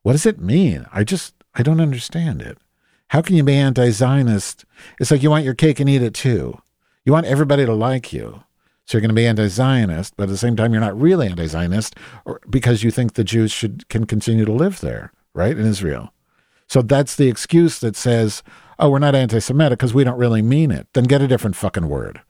[0.02, 0.86] what does it mean?
[0.92, 2.58] I just I don't understand it.
[3.08, 4.64] How can you be anti-Zionist?
[4.98, 6.60] It's like you want your cake and eat it too.
[7.04, 8.42] You want everybody to like you.
[8.84, 11.96] So you're going to be anti-Zionist, but at the same time you're not really anti-Zionist
[12.48, 15.56] because you think the Jews should can continue to live there, right?
[15.56, 16.12] In Israel.
[16.68, 18.42] So that's the excuse that says,
[18.78, 21.88] "Oh, we're not anti-Semitic because we don't really mean it." Then get a different fucking
[21.88, 22.22] word.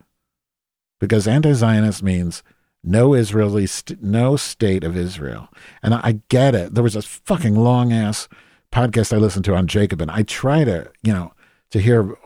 [0.98, 2.42] Because anti-Zionist means
[2.82, 5.48] no Israeli, st- no state of Israel.
[5.82, 6.74] And I, I get it.
[6.74, 8.28] There was a fucking long ass
[8.72, 11.32] podcast I listen to on Jacobin, I try to, you know,
[11.70, 12.16] to hear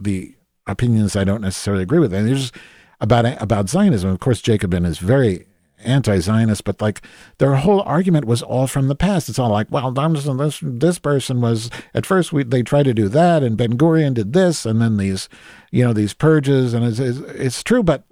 [0.00, 0.34] the
[0.66, 2.12] opinions I don't necessarily agree with.
[2.12, 2.52] And there's
[3.00, 4.10] about about Zionism.
[4.10, 5.46] Of course, Jacobin is very
[5.84, 7.02] anti-Zionist, but like
[7.38, 9.28] their whole argument was all from the past.
[9.28, 13.08] It's all like, well, this this person was at first we they tried to do
[13.08, 15.28] that, and Ben Gurion did this, and then these,
[15.70, 17.82] you know, these purges, and it's it's, it's true.
[17.82, 18.04] But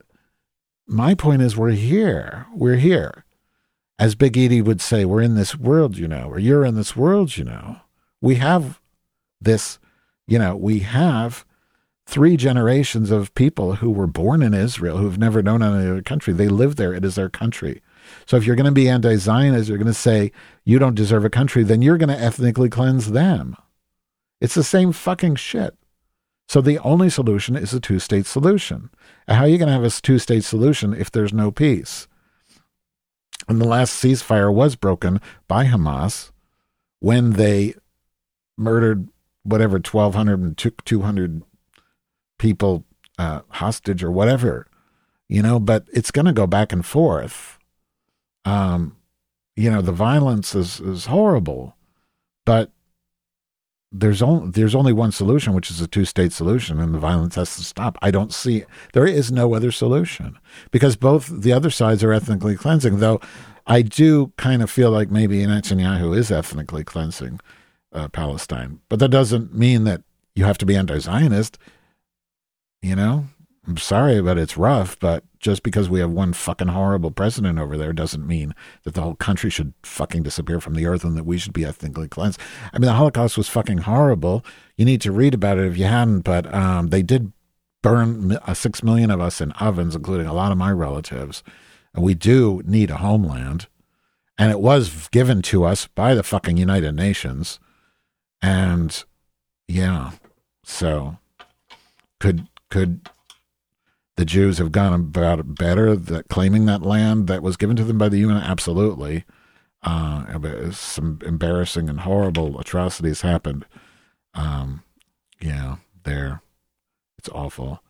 [0.86, 2.46] my point is, we're here.
[2.54, 3.24] We're here.
[4.02, 6.96] As Big Edie would say, we're in this world, you know, or you're in this
[6.96, 7.76] world, you know.
[8.20, 8.80] We have
[9.40, 9.78] this,
[10.26, 11.44] you know, we have
[12.04, 16.32] three generations of people who were born in Israel who've never known any other country.
[16.32, 16.92] They live there.
[16.92, 17.80] It is their country.
[18.26, 20.32] So if you're going to be anti-Zionist, you're going to say
[20.64, 23.56] you don't deserve a country, then you're going to ethnically cleanse them.
[24.40, 25.76] It's the same fucking shit.
[26.48, 28.90] So the only solution is a two-state solution.
[29.28, 32.08] How are you going to have a two-state solution if there's no peace?
[33.52, 36.30] And the last ceasefire was broken by Hamas
[37.00, 37.74] when they
[38.56, 39.10] murdered
[39.42, 41.42] whatever 1,200 and took 200
[42.38, 42.86] people
[43.18, 44.66] uh, hostage or whatever,
[45.28, 47.58] you know, but it's going to go back and forth.
[48.46, 48.96] Um,
[49.54, 51.76] you know, the violence is, is horrible,
[52.46, 52.70] but
[53.92, 57.34] there's only there's only one solution, which is a two state solution, and the violence
[57.34, 57.98] has to stop.
[58.00, 58.64] I don't see
[58.94, 60.38] there is no other solution
[60.70, 62.98] because both the other sides are ethnically cleansing.
[62.98, 63.20] Though
[63.66, 67.40] I do kind of feel like maybe Netanyahu is ethnically cleansing
[67.92, 70.02] uh, Palestine, but that doesn't mean that
[70.34, 71.58] you have to be anti-Zionist.
[72.80, 73.26] You know,
[73.66, 74.98] I'm sorry, but it's rough.
[74.98, 79.02] But just because we have one fucking horrible president over there doesn't mean that the
[79.02, 82.40] whole country should fucking disappear from the earth and that we should be ethnically cleansed.
[82.72, 84.44] I mean, the Holocaust was fucking horrible.
[84.76, 87.32] You need to read about it if you hadn't, but um, they did
[87.82, 91.44] burn uh, six million of us in ovens, including a lot of my relatives.
[91.94, 93.66] And we do need a homeland.
[94.38, 97.60] And it was given to us by the fucking United Nations.
[98.40, 99.04] And
[99.68, 100.12] yeah,
[100.64, 101.18] so
[102.18, 103.08] could could
[104.16, 107.84] the Jews have gone about it better that claiming that land that was given to
[107.84, 108.36] them by the UN?
[108.36, 109.24] Absolutely.
[109.82, 113.64] Uh, some embarrassing and horrible atrocities happened.
[114.34, 114.82] Um,
[115.40, 116.42] yeah, there.
[117.18, 117.82] It's awful.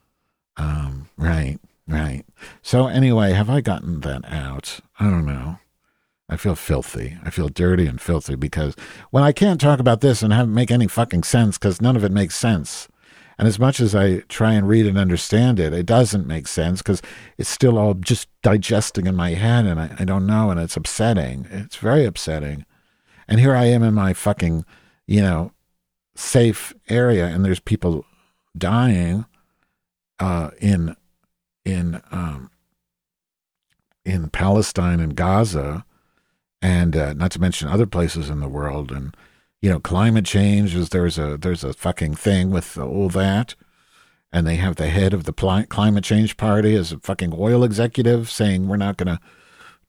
[0.56, 2.24] Um, right, right.
[2.62, 4.80] So anyway, have I gotten that out?
[4.98, 5.58] I don't know.
[6.28, 7.18] I feel filthy.
[7.22, 8.74] I feel dirty and filthy because
[9.10, 12.04] when I can't talk about this and have make any fucking sense because none of
[12.04, 12.88] it makes sense.
[13.38, 16.80] And as much as I try and read and understand it, it doesn't make sense
[16.80, 17.02] because
[17.38, 20.76] it's still all just digesting in my head and I, I don't know and it's
[20.76, 21.46] upsetting.
[21.50, 22.64] It's very upsetting.
[23.26, 24.64] And here I am in my fucking,
[25.06, 25.52] you know,
[26.14, 28.04] safe area and there's people
[28.56, 29.24] dying
[30.20, 30.96] uh, in
[31.64, 32.50] in um,
[34.04, 35.84] in Palestine and Gaza,
[36.60, 38.90] and uh, not to mention other places in the world.
[38.92, 39.16] And
[39.62, 43.54] you know, climate change is there's a there's a fucking thing with all that,
[44.32, 47.62] and they have the head of the pli- climate change party as a fucking oil
[47.62, 49.20] executive saying we're not going to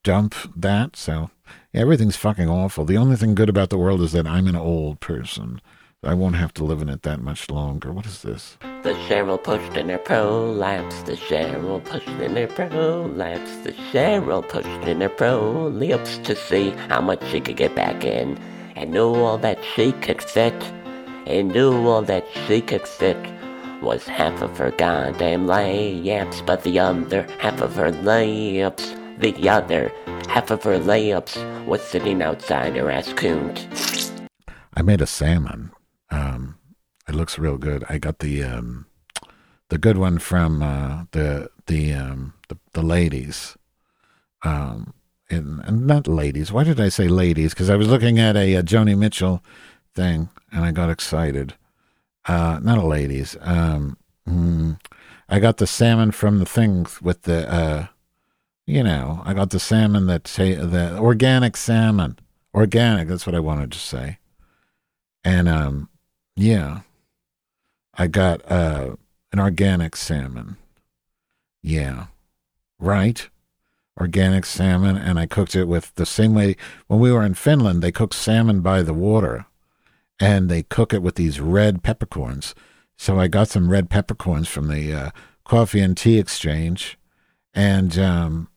[0.03, 0.95] dump that.
[0.95, 1.32] So
[1.74, 2.86] everything's fucking awful.
[2.86, 5.59] The only thing good about the world is that I'm an old person.
[6.05, 7.91] I won't have to live in it that much longer.
[7.91, 8.57] What is this?
[8.84, 11.01] The Cheryl pushed in her prolapse.
[11.03, 13.55] The Cheryl pushed in her prolapse.
[13.63, 18.38] The Cheryl pushed in her prolapse to see how much she could get back in,
[18.76, 20.53] and knew all that she could fit,
[21.26, 23.17] and knew all that she could fit
[23.82, 29.91] was half of her goddamn layups, but the other half of her layups, the other
[30.30, 33.57] half of her layups was sitting outside her ass coont.
[34.74, 35.71] I made a salmon.
[36.09, 36.57] Um,
[37.07, 37.84] it looks real good.
[37.89, 38.88] I got the um,
[39.69, 43.57] the good one from uh, the the, um, the the ladies.
[44.43, 44.93] Um,
[45.34, 46.51] and, not ladies.
[46.51, 47.53] Why did I say ladies?
[47.53, 49.43] Because I was looking at a, uh Joni Mitchell
[49.93, 51.55] thing and I got excited.
[52.25, 53.36] Uh, not a ladies.
[53.41, 54.79] Um, mm,
[55.27, 57.88] I got the salmon from the thing with the, uh,
[58.65, 62.17] you know, I got the salmon that say the organic salmon,
[62.53, 63.07] organic.
[63.09, 64.19] That's what I wanted to say.
[65.23, 65.89] And um,
[66.36, 66.81] yeah,
[67.95, 68.95] I got uh
[69.31, 70.57] an organic salmon.
[71.61, 72.07] Yeah,
[72.79, 73.27] right.
[74.00, 76.56] Organic salmon, and I cooked it with the same way
[76.88, 77.84] when we were in Finland.
[77.84, 79.46] They cook salmon by the water,
[80.20, 82.56] and they cook it with these red peppercorns.
[82.98, 85.10] So I got some red peppercorns from the uh,
[85.44, 86.98] coffee and tea exchange,
[87.54, 88.50] and um,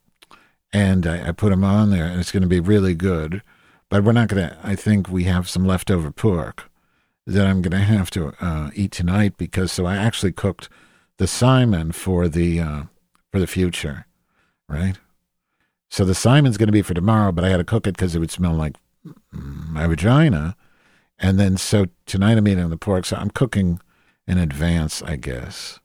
[0.72, 3.42] and I, I put them on there, and it's going to be really good.
[3.88, 4.58] But we're not going to.
[4.62, 6.70] I think we have some leftover pork
[7.26, 10.68] that I'm going to have to uh, eat tonight because so I actually cooked
[11.18, 12.82] the Simon for the uh,
[13.32, 14.06] for the future,
[14.68, 14.96] right?
[15.88, 18.14] So the Simon's going to be for tomorrow, but I had to cook it because
[18.14, 18.76] it would smell like
[19.30, 20.56] my vagina.
[21.18, 23.80] And then so tonight I'm eating the pork, so I'm cooking
[24.26, 25.80] in advance, I guess.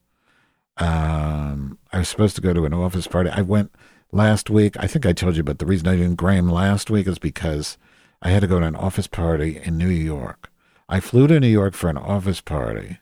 [0.77, 3.29] Um, I was supposed to go to an office party.
[3.29, 3.71] I went
[4.11, 4.75] last week.
[4.79, 7.77] I think I told you, but the reason I didn't grum last week is because
[8.21, 10.51] I had to go to an office party in New York.
[10.89, 12.99] I flew to New York for an office party.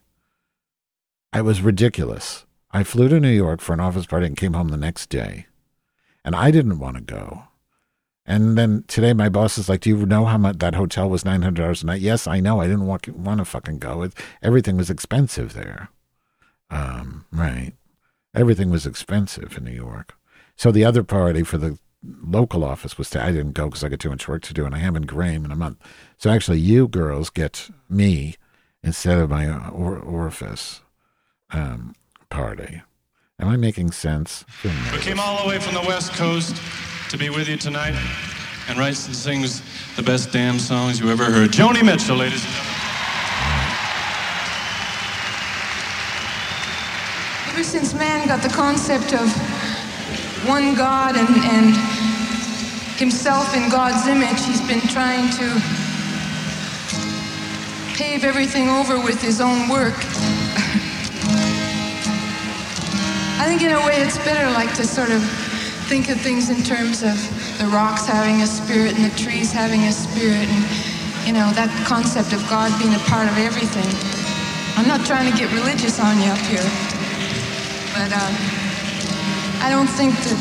[1.33, 2.45] It was ridiculous.
[2.71, 5.47] I flew to New York for an office party and came home the next day.
[6.29, 7.45] And I didn't want to go.
[8.23, 11.25] And then today my boss is like, Do you know how much that hotel was
[11.25, 12.01] nine hundred dollars a night?
[12.01, 12.61] Yes, I know.
[12.61, 14.03] I didn't want, want to fucking go.
[14.03, 14.13] It,
[14.43, 15.89] everything was expensive there.
[16.69, 17.73] Um, right.
[18.35, 20.13] Everything was expensive in New York.
[20.55, 23.89] So the other party for the local office was to, I didn't go because I
[23.89, 25.79] got too much work to do and I haven't grum in a month.
[26.19, 28.35] So actually, you girls get me
[28.83, 30.81] instead of my or, orifice
[31.49, 31.95] um,
[32.29, 32.83] party.
[33.39, 34.43] Am I making sense?
[34.91, 36.61] We came all the way from the West Coast
[37.09, 37.95] to be with you tonight
[38.67, 39.61] and writes and sings
[39.95, 41.49] the best damn songs you ever heard.
[41.51, 42.75] Joni Mitchell, ladies and gentlemen.
[47.47, 49.31] Ever since man got the concept of
[50.45, 51.75] one God and, and
[52.97, 55.61] himself in God's image, he's been trying to
[57.95, 59.95] pave everything over with his own work.
[63.39, 65.23] I think in a way it's better like to sort of
[65.87, 67.15] think of things in terms of
[67.57, 70.63] the rocks having a spirit and the trees having a spirit and
[71.25, 73.87] you know that concept of God being a part of everything.
[74.75, 76.67] I'm not trying to get religious on you up here.
[77.95, 78.31] But uh,
[79.59, 80.39] I don't think that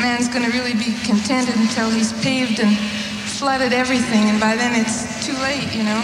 [0.00, 2.76] man's going to really be contented until he's paved and
[3.40, 6.00] flooded everything, and by then it's too late, you know.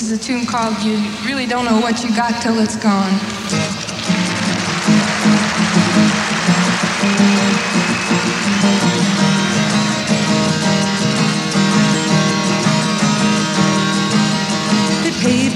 [0.00, 0.96] This is a tune called You
[1.26, 3.20] Really Don't Know What You Got Till It's Gone.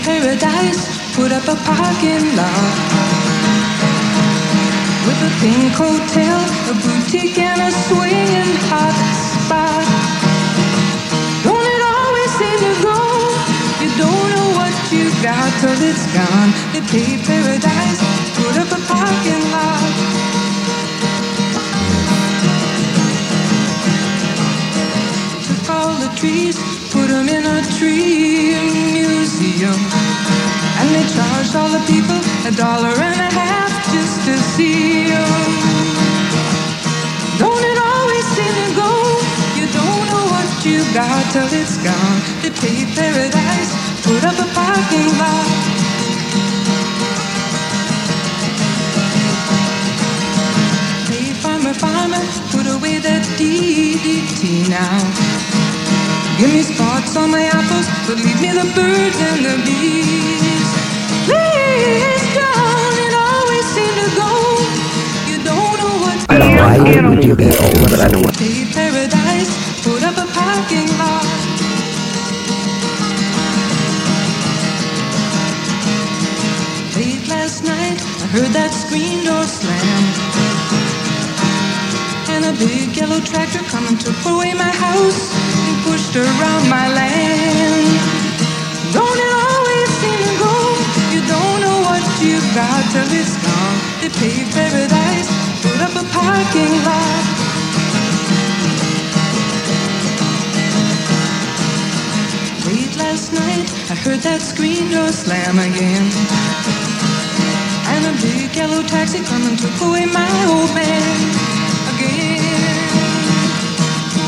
[0.05, 2.75] Paradise, put up a parking lot
[5.07, 8.93] with a pink hotel, a boutique, and a swinging hot
[9.47, 10.24] spot.
[15.25, 16.51] Got till it's gone.
[16.73, 18.01] They paved paradise,
[18.37, 19.93] put up a parking lot.
[25.49, 26.57] Took all the trees,
[26.93, 28.53] put them in a tree
[29.01, 29.81] museum.
[30.79, 32.21] And they charged all the people
[32.51, 35.53] a dollar and a half just to see see 'em.
[37.43, 38.91] Don't it always seem to go?
[39.59, 42.21] You don't know what you got till it's gone.
[42.43, 43.73] They paved paradise,
[44.05, 45.49] put up a parking lot.
[51.09, 55.01] Hey, farmer, farmer, put away that DDT now.
[56.39, 60.69] Give me spots on my apples, but leave me the birds and the bees.
[61.25, 64.31] Please don't it always seem to go?
[65.33, 66.77] You don't know what I don't why
[67.09, 68.37] would you get old, but I don't want.
[68.37, 69.74] Pay paradise,
[78.35, 80.03] heard that screen door slam.
[82.35, 86.91] And a big yellow tractor come and took away my house and pushed around my
[86.99, 87.95] land.
[88.91, 90.55] Don't it always seem to go?
[91.15, 93.79] You don't know what you've got till it's gone.
[94.03, 95.31] They paved paradise,
[95.63, 97.25] put up a parking lot.
[102.67, 107.14] Late last night, I heard that screen door slam again.
[108.23, 111.03] Big yellow taxi come and took away my old man
[111.93, 112.79] again.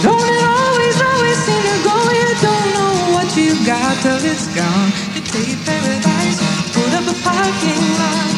[0.02, 1.96] Don't it always, always seem to go?
[2.20, 4.90] You don't know what you got till it's gone.
[5.14, 6.38] They paved paradise,
[6.74, 8.28] put up a parking lot.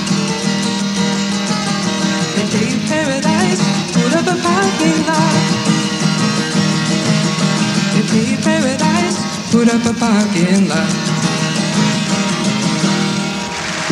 [2.37, 3.61] They paved paradise,
[3.97, 5.37] put up a parking lot.
[7.95, 9.17] They paved paradise,
[9.51, 11.08] put up a parking lot.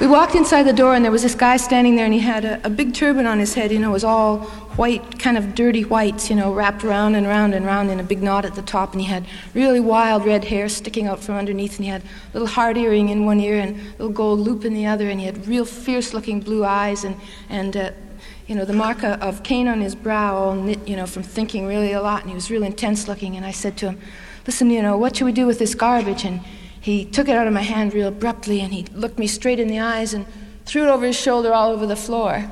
[0.00, 2.44] We walked inside the door, and there was this guy standing there, and he had
[2.44, 3.72] a, a big turban on his head.
[3.72, 4.38] You know, it was all
[4.78, 8.04] white, kind of dirty whites, you know, wrapped round and round and round in a
[8.04, 8.92] big knot at the top.
[8.92, 12.06] And he had really wild red hair sticking out from underneath, and he had a
[12.32, 15.18] little heart earring in one ear and a little gold loop in the other, and
[15.18, 17.16] he had real fierce-looking blue eyes, and
[17.48, 17.90] and uh,
[18.46, 21.66] you know, the mark of Cain on his brow, all knit, you know, from thinking
[21.66, 23.36] really a lot, and he was real intense-looking.
[23.36, 24.00] And I said to him,
[24.46, 26.40] "Listen, you know, what should we do with this garbage?" And
[26.88, 29.68] he took it out of my hand real abruptly, and he looked me straight in
[29.68, 30.24] the eyes and
[30.64, 32.50] threw it over his shoulder all over the floor.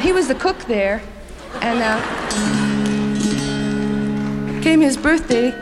[0.00, 1.02] He was the cook there,
[1.60, 2.00] and uh,
[4.62, 5.52] came his birthday.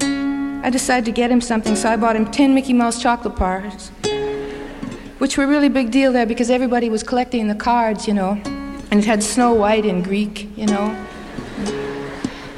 [0.00, 3.90] I decided to get him something, so I bought him 10 Mickey Mouse chocolate bars,
[5.18, 8.40] which were a really big deal there because everybody was collecting the cards, you know,
[8.90, 10.96] and it had Snow White in Greek, you know,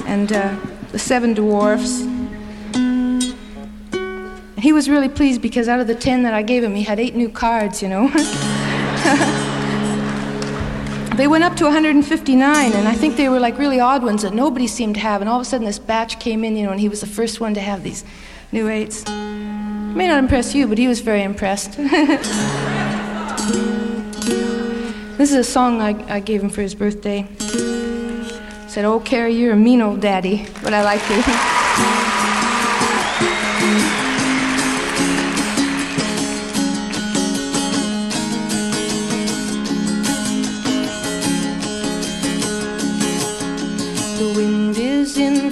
[0.05, 0.55] and uh,
[0.93, 2.10] the Seven Dwarfs.
[4.61, 6.99] He was really pleased because out of the 10 that I gave him, he had
[6.99, 8.11] eight new cards, you know.
[11.21, 14.33] They went up to 159, and I think they were like really odd ones that
[14.33, 15.21] nobody seemed to have.
[15.21, 17.05] And all of a sudden, this batch came in, you know, and he was the
[17.05, 18.03] first one to have these
[18.51, 19.05] new eights.
[19.07, 21.77] May not impress you, but he was very impressed.
[25.17, 27.27] this is a song I, I gave him for his birthday.
[28.67, 31.07] Said, "Oh, Carey, you're a mean old daddy, but I like
[33.87, 33.97] you."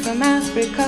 [0.10, 0.88] from Africa.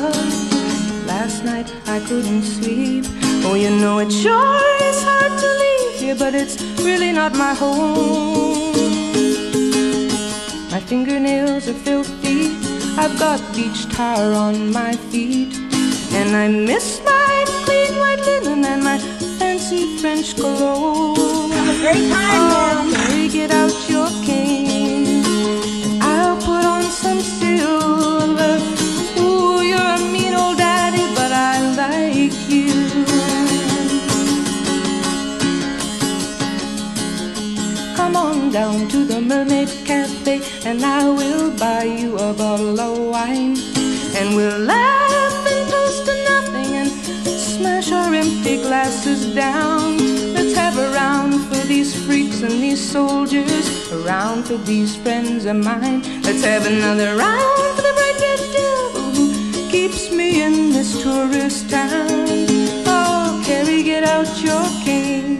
[1.05, 3.05] Last night I couldn't sleep.
[3.45, 7.53] Oh, you know it sure is hard to leave here, but it's really not my
[7.53, 8.73] home.
[10.71, 12.57] My fingernails are filthy.
[12.97, 15.53] I've got beach tar on my feet.
[16.17, 18.97] And I miss my clean white linen and my
[19.37, 21.51] fancy French cologne.
[21.51, 24.70] Have a Great time, oh, Mary, get out your cane.
[39.31, 43.55] Mermaid Cafe, and I will buy you a bottle of wine.
[44.17, 49.99] And we'll laugh and toast to nothing and smash our empty glasses down.
[50.33, 55.45] Let's have a round for these freaks and these soldiers, a round for these friends
[55.45, 56.01] of mine.
[56.23, 61.69] Let's have another round for the bright red devil who keeps me in this tourist
[61.69, 62.27] town.
[62.85, 65.39] Oh, Carey, get out your cane.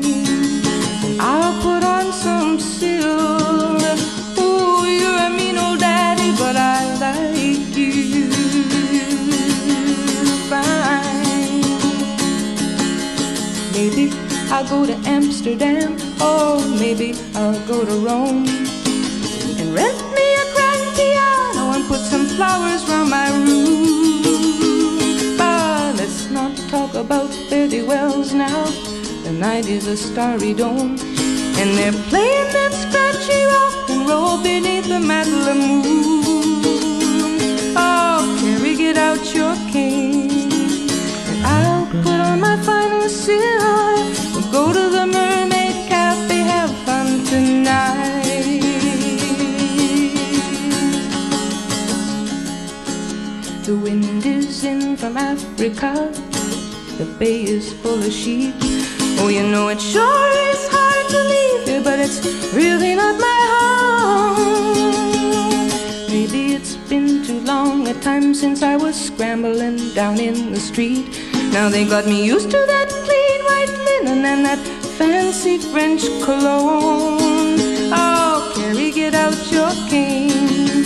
[1.19, 3.40] I'll put on some silver.
[14.61, 18.45] I'll go to Amsterdam, or maybe I'll go to Rome
[19.57, 24.21] and rent me a grand piano and put some flowers round my room.
[25.35, 28.65] But ah, let's not talk about Betty Wells now.
[29.23, 30.95] The night is a starry dome,
[31.57, 36.21] and they're playing that scratchy rock and roll beneath the Matala moon.
[37.75, 44.20] Oh, Carey, get out your cane, and I'll put on my finest silver.
[44.51, 48.59] Go to the Mermaid Cafe, have fun tonight.
[53.63, 56.11] The wind is in from Africa.
[56.97, 58.53] The bay is full of sheep.
[59.19, 62.19] Oh, you know it sure is hard to leave here, but it's
[62.53, 64.89] really not my home.
[66.09, 71.07] Maybe it's been too long a time since I was scrambling down in the street.
[71.53, 73.30] Now they got me used to that white
[74.03, 74.59] linen and that
[74.97, 77.57] fancy French cologne.
[77.93, 80.85] Oh, Carey, get out your cane.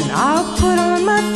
[0.00, 1.27] And I'll put on my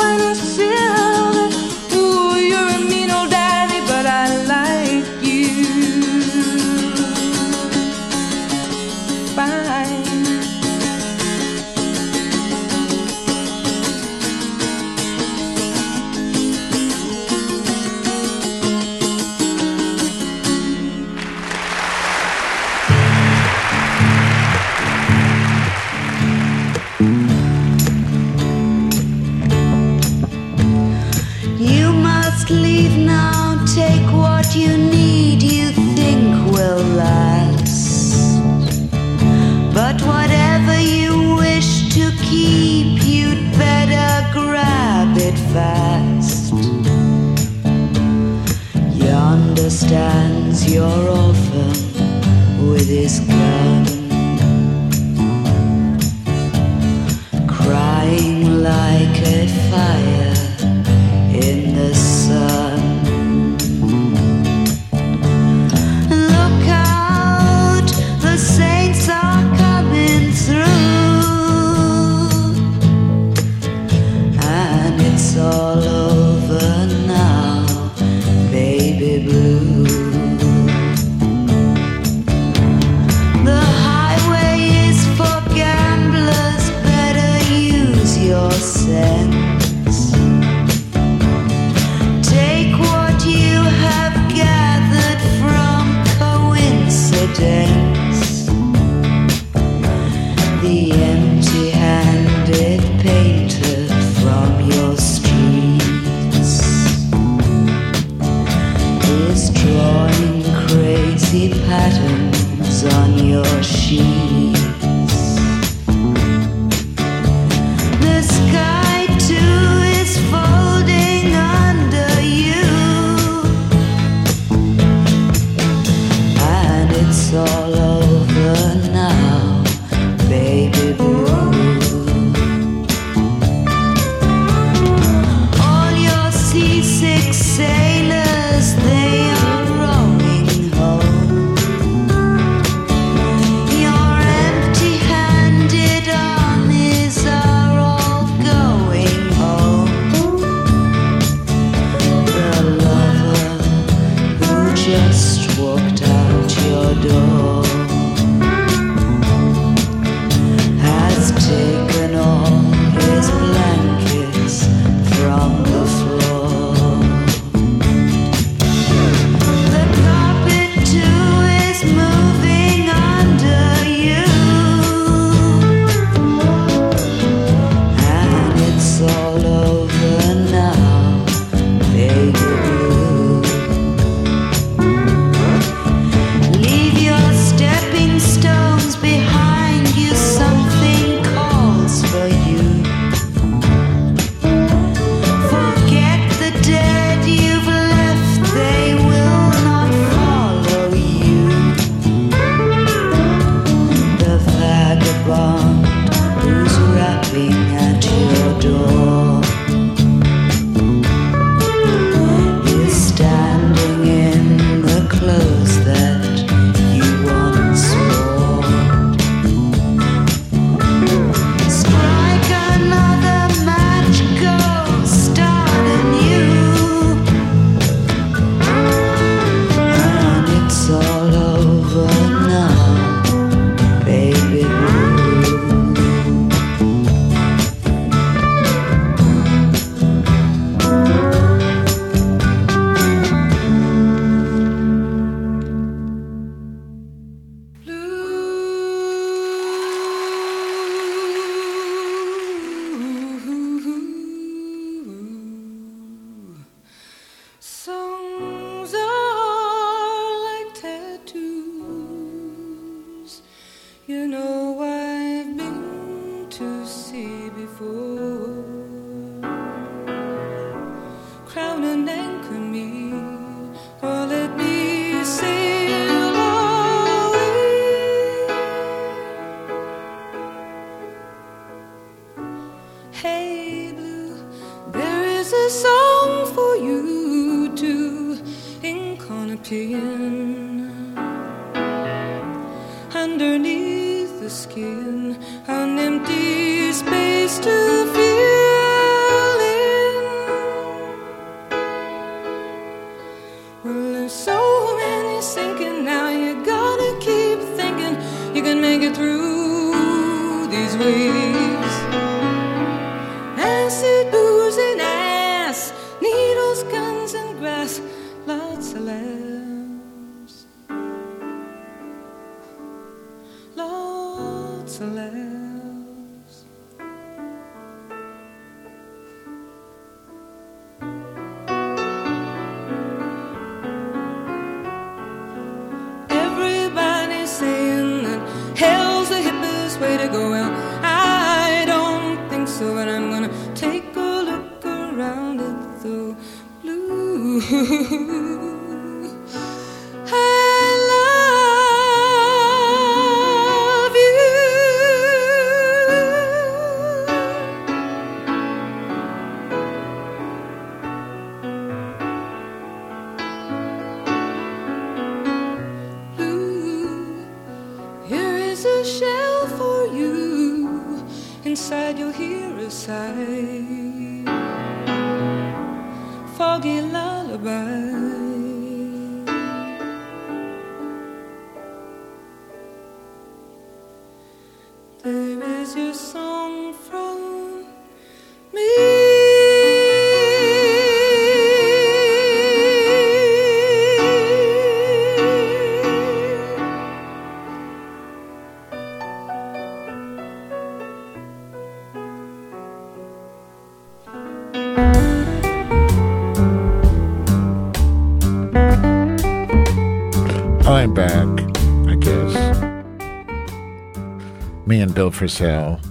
[415.32, 416.02] And Bill Frisell.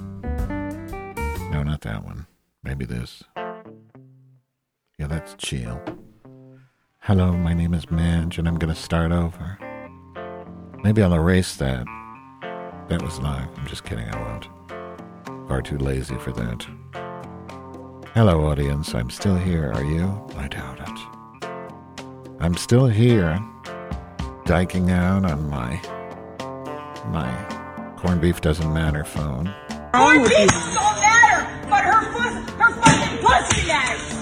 [1.52, 2.28] No, not that one.
[2.64, 3.24] Maybe this.
[4.98, 5.82] Yeah, that's chill.
[7.00, 9.58] Hello, my name is Madge, and I'm going to start over.
[10.84, 11.86] Maybe I'll erase that.
[12.90, 13.48] That was live.
[13.58, 15.48] I'm just kidding, I won't.
[15.48, 16.66] Far too lazy for that.
[18.14, 18.94] Hello, audience.
[18.94, 19.72] I'm still here.
[19.72, 20.28] Are you?
[20.38, 21.48] I doubt it.
[22.40, 23.40] I'm still here,
[24.46, 25.80] diking out on my
[27.08, 27.61] my
[28.02, 29.54] corned beef doesn't matter phone.
[29.94, 34.18] Corned beef don't matter, but her puss, her fucking pussy matters.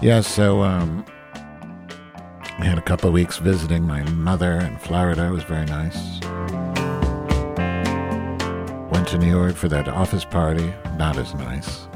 [0.00, 1.04] Yeah, so um,
[2.58, 5.26] I had a couple weeks visiting my mother in Florida.
[5.26, 6.20] It was very nice.
[8.92, 10.72] Went to New York for that office party.
[10.96, 11.88] Not as nice.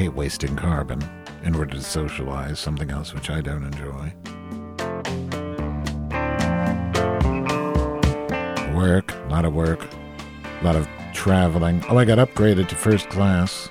[0.00, 0.98] Hate wasting carbon
[1.44, 4.10] in order to socialize, something else which I don't enjoy.
[8.74, 9.86] Work, a lot of work,
[10.62, 11.84] a lot of traveling.
[11.90, 13.68] Oh, I got upgraded to first class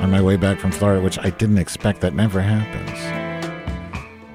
[0.00, 2.02] on my way back from Florida, which I didn't expect.
[2.02, 2.98] That never happens.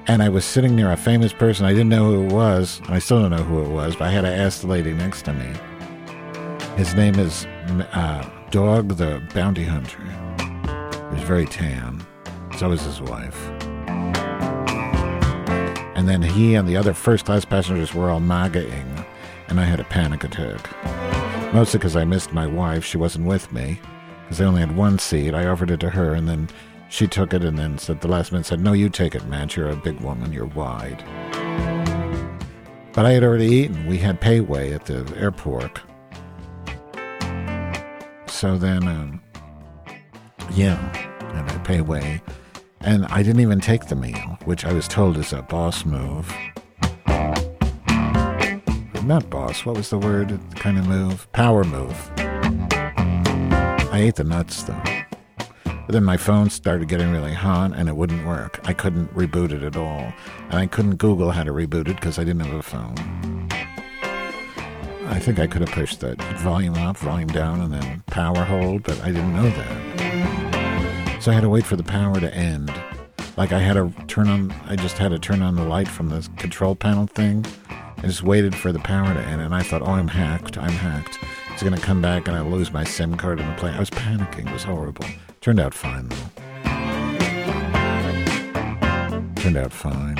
[0.08, 1.64] And I was sitting near a famous person.
[1.64, 2.80] I didn't know who it was.
[2.86, 4.92] and I still don't know who it was, but I had to ask the lady
[4.92, 5.52] next to me.
[6.76, 7.46] His name is
[7.92, 10.02] uh, Dog the Bounty Hunter.
[11.30, 12.04] Very tan.
[12.58, 13.48] So was his wife.
[15.94, 19.04] And then he and the other first class passengers were all MAGA-ing,
[19.46, 20.68] and I had a panic attack.
[21.54, 22.84] Mostly because I missed my wife.
[22.84, 23.80] She wasn't with me
[24.24, 25.32] because I only had one seat.
[25.32, 26.48] I offered it to her, and then
[26.88, 29.48] she took it, and then said the last minute said, "No, you take it, man.
[29.54, 30.32] You're a big woman.
[30.32, 31.04] You're wide."
[32.92, 33.86] But I had already eaten.
[33.86, 35.80] We had Pei Wei at the airport.
[38.26, 39.22] So then, um,
[40.52, 42.20] yeah, and I Pei Wei.
[42.80, 46.32] and I didn't even take the meal, which I was told is a boss move.
[49.04, 49.64] Not boss.
[49.64, 50.38] What was the word?
[50.54, 51.26] Kind of move.
[51.32, 52.10] Power move.
[52.18, 54.82] I ate the nuts though.
[55.64, 58.60] But then my phone started getting really hot and it wouldn't work.
[58.64, 60.12] I couldn't reboot it at all.
[60.50, 63.48] And I couldn't Google how to reboot it because I didn't have a phone.
[65.08, 68.84] I think I could have pushed the volume up, volume down, and then power hold,
[68.84, 69.89] but I didn't know that.
[71.20, 72.72] So I had to wait for the power to end.
[73.36, 74.52] like I had to turn on.
[74.66, 77.44] I just had to turn on the light from the control panel thing.
[77.98, 80.56] I just waited for the power to end, and I thought, "Oh, I'm hacked.
[80.56, 81.18] I'm hacked.
[81.52, 83.90] It's gonna come back, and I lose my SIM card in the plane." I was
[83.90, 84.46] panicking.
[84.46, 85.04] It was horrible.
[85.42, 86.16] Turned out fine though.
[89.36, 90.16] Turned out fine.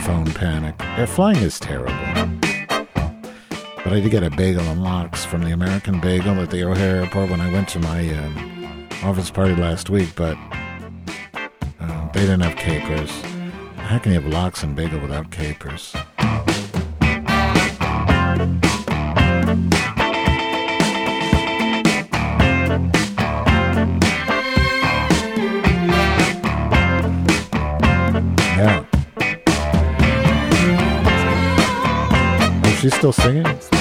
[0.00, 0.74] Phone panic.
[0.80, 1.92] Yeah, flying is terrible.
[3.84, 7.02] But I did get a bagel and lox from the American Bagel at the O'Hare
[7.02, 8.51] Airport when I went to my um,
[9.02, 10.36] office party last week, but
[11.80, 13.10] uh, they didn't have capers.
[13.76, 15.92] How can you have lox and bagel without capers?
[28.56, 28.84] Yeah.
[32.64, 33.71] Oh, she's still singing?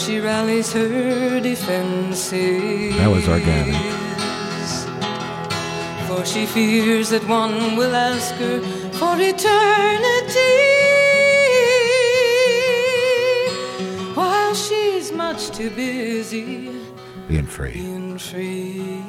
[0.00, 2.96] She rallies her defenses.
[2.96, 3.76] That was organic.
[6.08, 8.60] For she fears that one will ask her
[8.98, 10.56] for eternity.
[14.14, 16.70] While she's much too busy
[17.28, 17.72] Being free.
[17.72, 18.99] being free.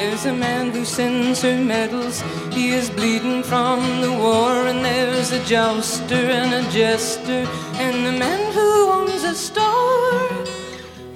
[0.00, 2.22] There's a man who sends her medals.
[2.54, 8.12] He is bleeding from the war, and there's a jouster and a jester, and the
[8.12, 10.30] man who owns a store.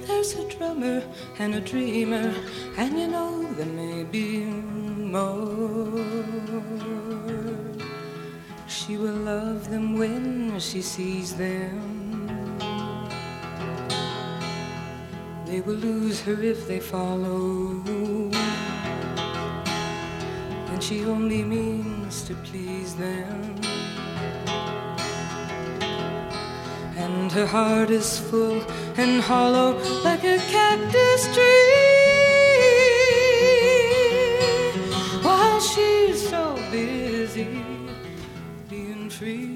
[0.05, 1.01] There's a drummer
[1.39, 2.31] and a dreamer,
[2.77, 4.45] and you know there may be
[5.15, 6.05] more.
[8.67, 11.81] She will love them when she sees them.
[15.47, 18.45] They will lose her if they follow.
[20.87, 23.55] She only means to please them.
[26.95, 28.61] And her heart is full
[28.95, 31.73] and hollow like a cactus tree.
[35.23, 37.65] While she's so busy
[38.69, 39.54] being free.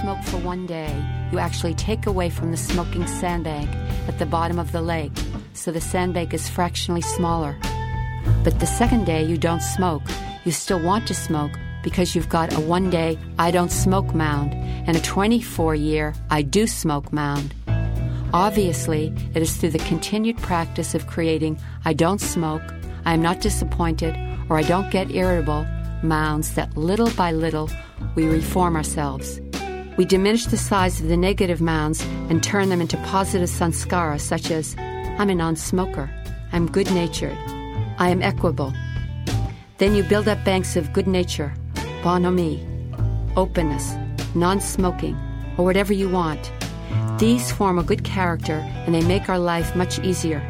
[0.00, 0.90] Smoke for one day,
[1.30, 3.68] you actually take away from the smoking sandbank
[4.08, 5.12] at the bottom of the lake,
[5.52, 7.54] so the sandbank is fractionally smaller.
[8.42, 10.02] But the second day you don't smoke,
[10.44, 14.54] you still want to smoke because you've got a one day I don't smoke mound
[14.54, 17.54] and a 24 year I do smoke mound.
[18.32, 22.62] Obviously, it is through the continued practice of creating I don't smoke,
[23.04, 24.16] I am not disappointed,
[24.48, 25.66] or I don't get irritable
[26.02, 27.68] mounds that little by little
[28.14, 29.40] we reform ourselves.
[30.00, 34.50] We diminish the size of the negative mounds and turn them into positive sanskara, such
[34.50, 36.08] as I'm a non smoker,
[36.52, 37.36] I'm good natured,
[37.98, 38.72] I am equable.
[39.76, 41.52] Then you build up banks of good nature,
[42.02, 42.66] bonhomie,
[43.36, 43.92] openness,
[44.34, 45.18] non smoking,
[45.58, 46.50] or whatever you want.
[47.18, 50.40] These form a good character and they make our life much easier.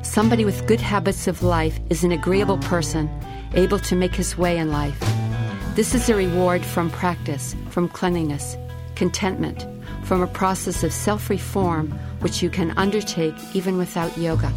[0.00, 3.10] Somebody with good habits of life is an agreeable person,
[3.52, 4.98] able to make his way in life.
[5.74, 8.56] This is a reward from practice, from cleanliness,
[9.00, 9.66] contentment,
[10.04, 11.90] from a process of self reform
[12.20, 14.52] which you can undertake even without yoga.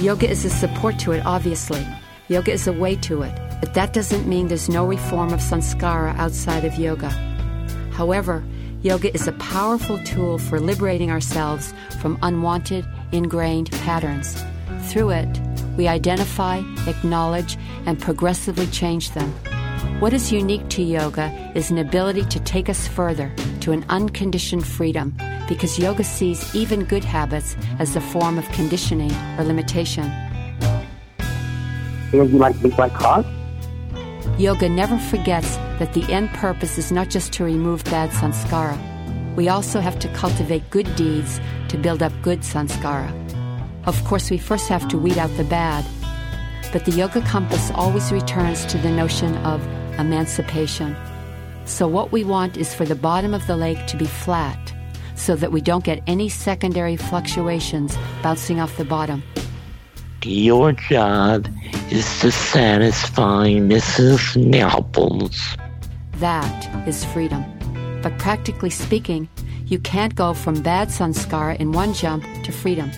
[0.00, 1.86] Yoga is a support to it, obviously.
[2.28, 6.16] Yoga is a way to it, but that doesn't mean there's no reform of sanskara
[6.16, 7.10] outside of yoga.
[7.92, 8.42] However,
[8.80, 14.42] yoga is a powerful tool for liberating ourselves from unwanted, ingrained patterns.
[14.88, 15.40] Through it,
[15.76, 19.30] we identify, acknowledge, and progressively change them.
[20.00, 24.66] What is unique to yoga is an ability to take us further to an unconditioned
[24.66, 25.16] freedom
[25.48, 30.10] because yoga sees even good habits as a form of conditioning or limitation.
[32.10, 33.26] Because you like cars?
[34.38, 38.78] Yoga never forgets that the end purpose is not just to remove bad sanskara.
[39.34, 43.10] We also have to cultivate good deeds to build up good sanskara.
[43.86, 45.84] Of course, we first have to weed out the bad,
[46.72, 49.66] but the yoga compass always returns to the notion of
[49.98, 50.96] emancipation.
[51.64, 54.74] So, what we want is for the bottom of the lake to be flat
[55.14, 59.22] so that we don't get any secondary fluctuations bouncing off the bottom.
[60.24, 61.48] Your job
[61.90, 64.36] is to satisfy Mrs.
[64.36, 65.56] Nibbles.
[66.14, 67.44] That is freedom.
[68.02, 69.28] But practically speaking,
[69.66, 72.90] you can't go from bad sanskara in one jump to freedom.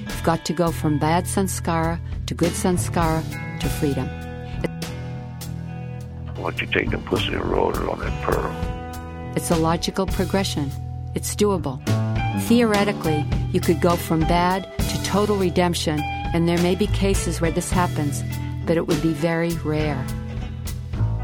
[0.00, 3.22] You've got to go from bad sanskara to good sanskara
[3.60, 4.08] to freedom.
[6.36, 9.32] Why don't you take the pussy and roll it on that pearl?
[9.36, 10.70] It's a logical progression.
[11.14, 11.80] It's doable.
[12.42, 16.00] Theoretically, you could go from bad to total redemption,
[16.34, 18.22] and there may be cases where this happens,
[18.66, 20.04] but it would be very rare.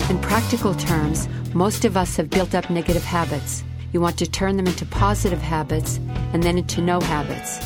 [0.09, 3.63] In practical terms, most of us have built up negative habits.
[3.93, 5.99] You want to turn them into positive habits
[6.33, 7.59] and then into no habits.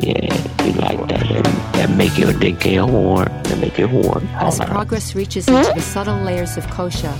[0.00, 0.45] Yeah, you
[0.76, 1.44] like that.
[1.74, 3.26] That make your dick a whore.
[3.44, 4.24] That make you a whore.
[4.34, 7.16] As progress reaches into the subtle layers of kosha,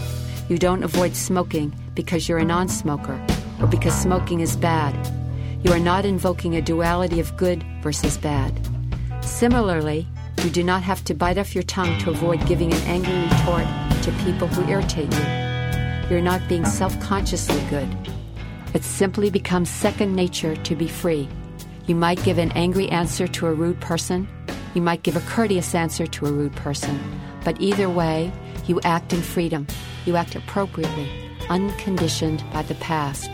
[0.49, 3.21] you don't avoid smoking because you're a non smoker
[3.61, 4.95] or because smoking is bad.
[5.65, 8.53] You are not invoking a duality of good versus bad.
[9.25, 10.07] Similarly,
[10.45, 13.67] you do not have to bite off your tongue to avoid giving an angry retort
[14.03, 16.09] to people who irritate you.
[16.09, 17.89] You're not being self consciously good.
[18.75, 21.29] It simply becomes second nature to be free.
[21.87, 24.29] You might give an angry answer to a rude person.
[24.75, 27.01] You might give a courteous answer to a rude person.
[27.45, 28.33] But either way,
[28.67, 29.69] you act in freedom.
[30.05, 31.09] You act appropriately,
[31.49, 33.31] unconditioned by the past.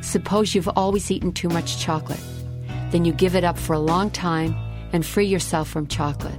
[0.00, 2.22] Suppose you've always eaten too much chocolate.
[2.90, 4.54] Then you give it up for a long time
[4.92, 6.38] and free yourself from chocolate.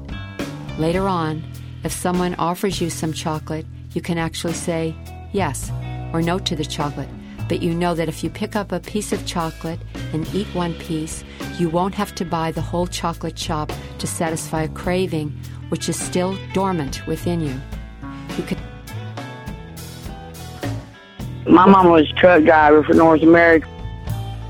[0.78, 1.44] Later on,
[1.84, 4.96] if someone offers you some chocolate, you can actually say
[5.34, 5.70] yes
[6.14, 7.10] or no to the chocolate.
[7.48, 9.80] But you know that if you pick up a piece of chocolate
[10.14, 11.24] and eat one piece,
[11.60, 15.38] you won't have to buy the whole chocolate shop to satisfy a craving
[15.70, 17.60] which is still dormant within you.
[18.38, 18.58] You could
[21.46, 23.68] My mom was a truck driver for North America.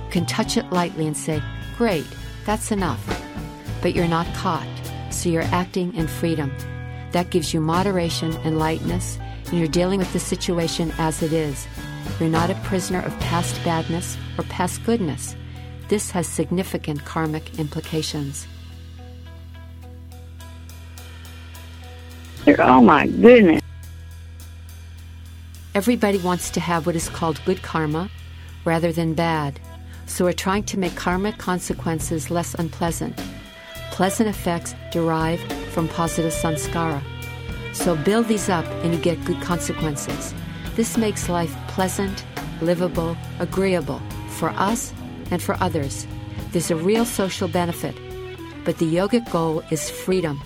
[0.10, 1.42] can touch it lightly and say,
[1.78, 2.06] Great,
[2.46, 3.04] that's enough.
[3.82, 4.68] But you're not caught,
[5.12, 6.52] so you're acting in freedom.
[7.12, 11.68] That gives you moderation and lightness, and you're dealing with the situation as it is.
[12.20, 15.36] You're not a prisoner of past badness or past goodness.
[15.90, 18.48] This has significant karmic implications.
[22.60, 23.62] Oh my goodness.
[25.74, 28.10] Everybody wants to have what is called good karma
[28.64, 29.60] rather than bad,
[30.06, 33.20] so we're trying to make karmic consequences less unpleasant.
[33.92, 35.42] Pleasant effects derive
[35.74, 37.02] from positive sanskara.
[37.74, 40.34] So build these up and you get good consequences.
[40.76, 42.26] This makes life pleasant,
[42.62, 44.94] livable, agreeable for us
[45.32, 46.06] and for others.
[46.52, 47.96] There's a real social benefit,
[48.66, 50.42] but the yogic goal is freedom.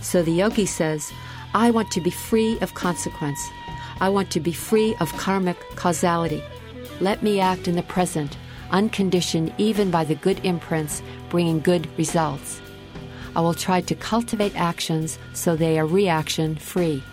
[0.00, 1.12] So the yogi says,
[1.54, 3.40] I want to be free of consequence.
[4.00, 6.42] I want to be free of karmic causality.
[7.00, 8.36] Let me act in the present,
[8.72, 12.60] unconditioned even by the good imprints, bringing good results.
[13.36, 17.04] I will try to cultivate actions so they are reaction free.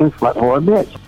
[0.00, 0.98] It's like, oh, a bitch.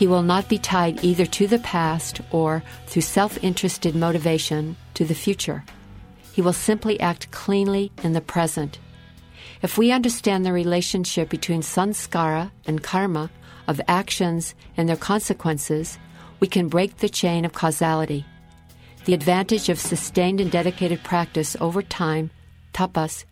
[0.00, 5.04] He will not be tied either to the past or, through self interested motivation, to
[5.04, 5.62] the future.
[6.32, 8.78] He will simply act cleanly in the present.
[9.60, 13.28] If we understand the relationship between sanskara and karma,
[13.68, 15.98] of actions and their consequences,
[16.40, 18.24] we can break the chain of causality.
[19.04, 22.30] The advantage of sustained and dedicated practice over time,
[22.72, 23.26] tapas,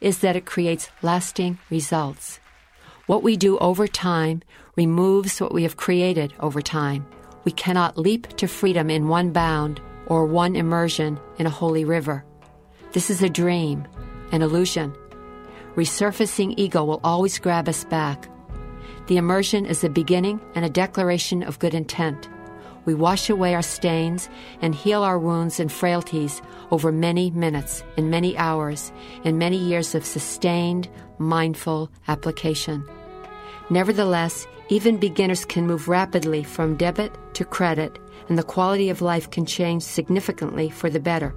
[0.00, 2.40] is that it creates lasting results.
[3.08, 4.42] What we do over time
[4.76, 7.06] removes what we have created over time.
[7.44, 12.22] We cannot leap to freedom in one bound or one immersion in a holy river.
[12.92, 13.88] This is a dream,
[14.30, 14.94] an illusion.
[15.74, 18.28] Resurfacing ego will always grab us back.
[19.06, 22.28] The immersion is a beginning and a declaration of good intent.
[22.84, 24.28] We wash away our stains
[24.60, 28.92] and heal our wounds and frailties over many minutes, in many hours,
[29.24, 32.86] in many years of sustained, mindful application.
[33.70, 39.30] Nevertheless, even beginners can move rapidly from debit to credit, and the quality of life
[39.30, 41.34] can change significantly for the better.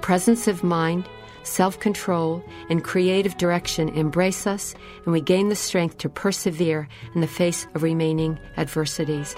[0.00, 1.08] Presence of mind,
[1.42, 4.74] self control, and creative direction embrace us,
[5.04, 9.36] and we gain the strength to persevere in the face of remaining adversities.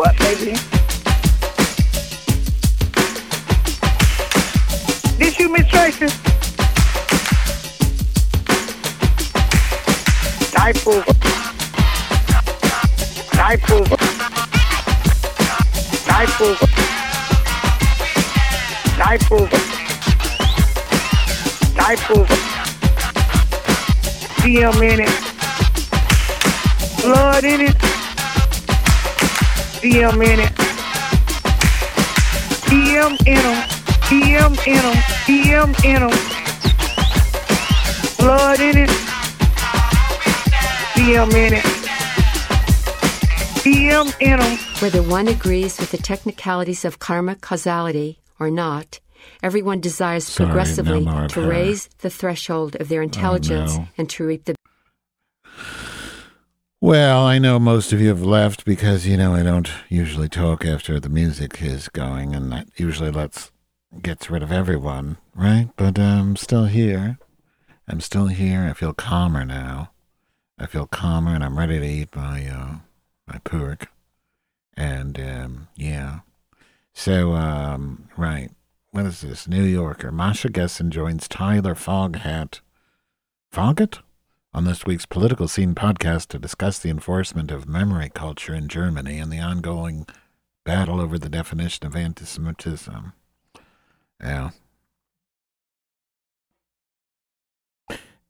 [0.00, 0.52] What, baby?
[5.18, 6.06] This you, Miss Tracy?
[10.52, 11.04] Diaper.
[13.36, 13.84] Diaper.
[16.06, 16.52] Diaper.
[18.96, 19.48] Diaper.
[21.76, 22.24] Diaper.
[24.40, 25.16] DM in it.
[27.02, 27.89] Blood in it.
[29.90, 30.52] DM in it.
[32.70, 33.68] DM in them.
[34.06, 34.94] DM in them.
[35.26, 36.16] DM in them.
[38.16, 38.90] Blood in it.
[40.94, 41.64] DM in it.
[43.64, 44.58] DM in them.
[44.80, 49.00] Whether one agrees with the technicalities of karma causality or not,
[49.42, 53.88] everyone desires Sorry, progressively more of to raise the threshold of their intelligence oh, no.
[53.98, 54.54] and to reap the
[56.82, 60.64] Well, I know most of you have left because, you know, I don't usually talk
[60.64, 63.52] after the music is going, and that usually lets
[64.00, 65.68] gets rid of everyone, right?
[65.76, 67.18] But I'm still here.
[67.86, 68.62] I'm still here.
[68.62, 69.90] I feel calmer now.
[70.58, 72.76] I feel calmer, and I'm ready to eat my uh,
[73.26, 73.88] my pork.
[74.74, 76.20] And um, yeah,
[76.94, 78.52] so um, right.
[78.90, 79.46] What is this?
[79.46, 80.10] New Yorker.
[80.10, 82.60] Masha Gessen joins Tyler Foggatt.
[83.52, 83.98] Foghat?
[84.52, 89.18] On this week's Political Scene podcast to discuss the enforcement of memory culture in Germany
[89.18, 90.06] and the ongoing
[90.64, 93.12] battle over the definition of anti Semitism.
[94.20, 94.50] Yeah.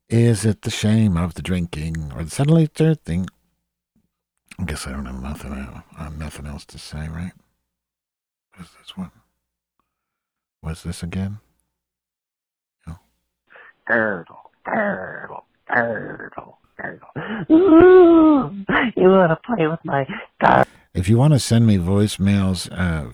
[0.09, 3.29] Is it the shame of the drinking or the suddenly third thing?
[4.59, 7.33] I guess I don't have nothing, uh, uh, nothing else to say, right?
[8.57, 9.13] What's this one?
[10.63, 11.39] Was this again?
[13.87, 17.09] Turtle, turtle, turtle, turtle.
[17.51, 18.51] Ooh,
[18.97, 20.07] you wanna play with my
[20.43, 20.65] car?
[20.95, 23.13] If you want to send me voicemails, uh,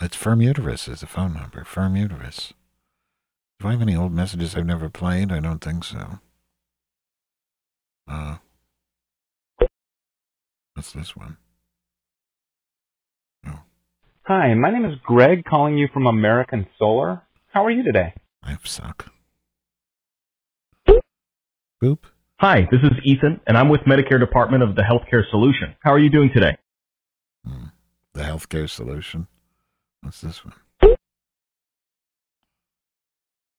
[0.00, 1.64] it's Firm Uterus is the phone number.
[1.64, 2.52] Firm Uterus.
[3.58, 5.32] Do I have any old messages I've never played?
[5.32, 6.18] I don't think so.
[8.06, 8.36] Uh,
[10.74, 11.36] what's this one?
[14.30, 17.20] Hi, my name is Greg calling you from American Solar.
[17.48, 18.14] How are you today?
[18.44, 19.10] I suck.
[21.82, 22.00] Boop.
[22.40, 25.74] Hi, this is Ethan, and I'm with Medicare Department of the Healthcare Solution.
[25.80, 26.56] How are you doing today?
[27.46, 27.66] Hmm,
[28.12, 29.28] the healthcare solution.
[30.02, 30.54] What's this one?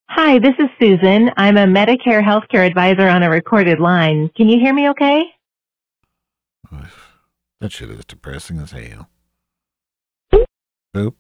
[0.07, 1.31] Hi, this is Susan.
[1.35, 4.30] I'm a Medicare healthcare advisor on a recorded line.
[4.35, 5.23] Can you hear me okay?
[7.60, 9.10] That shit is depressing as hell.
[10.95, 11.15] Boop.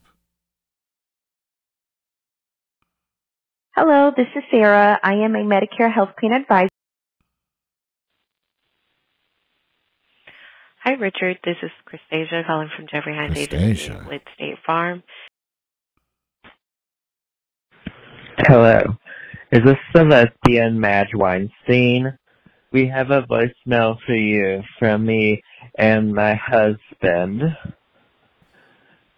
[3.75, 4.99] Hello, this is Sarah.
[5.01, 6.67] I am a Medicare health plan advisor.
[10.83, 11.37] Hi, Richard.
[11.45, 14.07] This is Christasia calling from Jeffrey Hines Agency Christasia.
[14.07, 15.03] with State Farm.
[18.39, 18.81] Hello.
[19.51, 22.17] Is this the lesbian Madge Weinstein?
[22.71, 25.43] We have a voicemail for you from me
[25.77, 27.43] and my husband.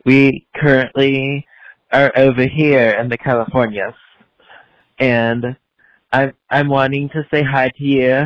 [0.06, 1.48] We currently
[1.94, 3.94] are over here in the Californias,
[5.00, 5.56] and
[6.12, 8.24] I'm I'm wanting to say hi to you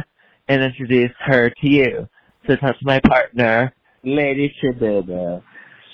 [0.47, 2.09] and introduce her to you.
[2.47, 3.73] So talk my partner,
[4.05, 5.43] Lady Shabuba.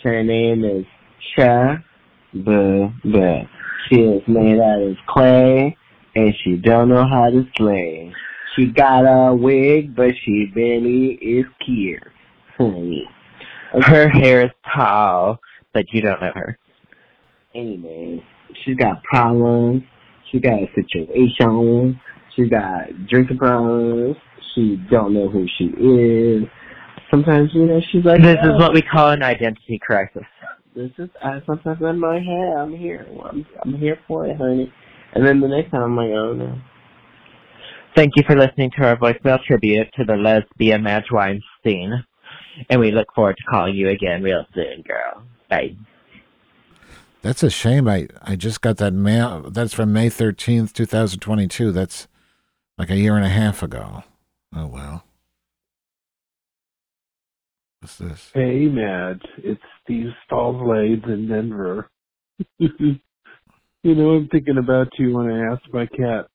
[0.03, 0.85] Her name is
[1.35, 1.77] Sha
[2.31, 3.39] Boo Boo.
[3.89, 5.75] She is made out of clay,
[6.13, 8.13] and she don't know how to slay.
[8.55, 11.45] She got a wig, but she barely is.
[12.55, 13.09] Honey.
[13.81, 15.39] Her hair is tall,
[15.73, 16.59] but you don't know her.
[17.55, 18.23] Anyway,
[18.63, 19.81] she's got problems.
[20.31, 21.99] She got a situation.
[22.35, 24.17] She got drinking problems.
[24.55, 26.43] She don't know who she is.
[27.09, 30.23] Sometimes, you know, she's like, This is "Oh, what we call an identity crisis.
[30.75, 32.53] this is I sometimes in my head.
[32.57, 33.05] I'm here.
[33.25, 34.71] I'm I'm here for it, honey.
[35.13, 36.57] And then the next time I'm like, oh no.
[37.95, 42.03] Thank you for listening to our voicemail tribute to the lesbian Madge Weinstein.
[42.69, 45.23] And we look forward to calling you again real soon, girl.
[45.49, 45.75] Bye.
[47.21, 47.87] That's a shame.
[47.87, 49.49] I, I just got that mail.
[49.51, 51.71] That's from May 13th, 2022.
[51.71, 52.07] That's
[52.77, 54.03] like a year and a half ago.
[54.55, 55.03] Oh, well.
[57.81, 58.31] What's this?
[58.33, 61.89] Hey, Madge, it's Steve Stallblades in Denver.
[62.59, 62.99] you
[63.83, 66.27] know, I'm thinking about you when I asked my cat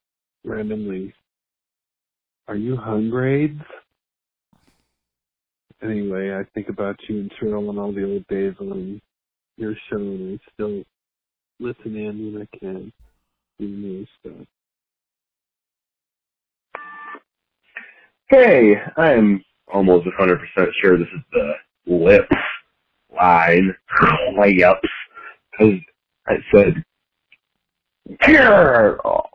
[0.44, 1.14] randomly,
[2.48, 3.62] Are you Hungrades?
[5.82, 9.00] Anyway, I think about you and Cheryl and all the old days on
[9.56, 10.82] your show, and I still
[11.60, 12.92] listen in when I can.
[13.60, 14.46] Do new stuff.
[18.30, 19.42] Hey, I am
[19.72, 20.38] almost 100%
[20.82, 21.52] sure this is the
[21.86, 22.28] lips
[23.14, 23.74] line.
[24.36, 24.80] Layups.
[25.52, 25.80] Because
[26.26, 26.84] I said,
[28.26, 29.30] Girl!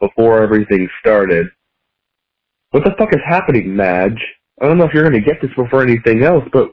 [0.00, 1.48] Before everything started.
[2.70, 4.20] What the fuck is happening, Madge?
[4.60, 6.70] I don't know if you're going to get this before anything else, but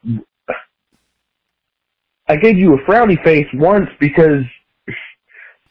[2.28, 4.44] I gave you a frowny face once because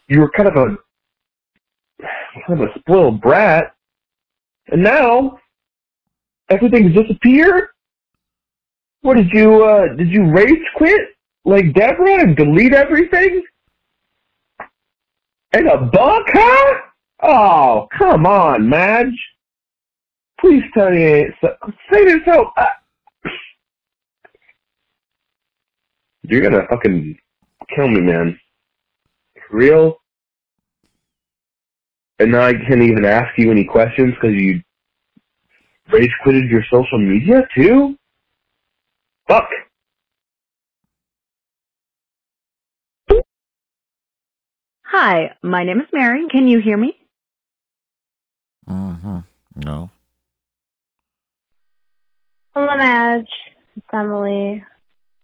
[0.07, 0.77] you were kind of a
[2.47, 3.75] kind of a spoiled brat,
[4.69, 5.39] and now
[6.49, 7.65] everything's disappeared.
[9.01, 11.01] What did you uh did you rage quit
[11.45, 13.43] like Deborah and delete everything?
[15.53, 16.73] And a buck, huh?
[17.23, 19.17] Oh, come on, Madge.
[20.39, 21.55] Please tell me so.
[21.91, 22.51] Say this so.
[22.57, 22.65] Uh,
[26.23, 27.17] you're gonna fucking
[27.75, 28.39] kill me, man.
[29.49, 29.97] Real?
[32.19, 34.61] And now I can't even ask you any questions because you
[35.91, 37.95] rage quitted your social media too?
[39.27, 39.49] Fuck.
[44.85, 46.25] Hi, my name is Mary.
[46.31, 46.97] Can you hear me?
[48.67, 49.19] Mm-hmm.
[49.57, 49.91] No.
[52.55, 53.27] Hello, Madge.
[53.75, 54.63] It's Emily.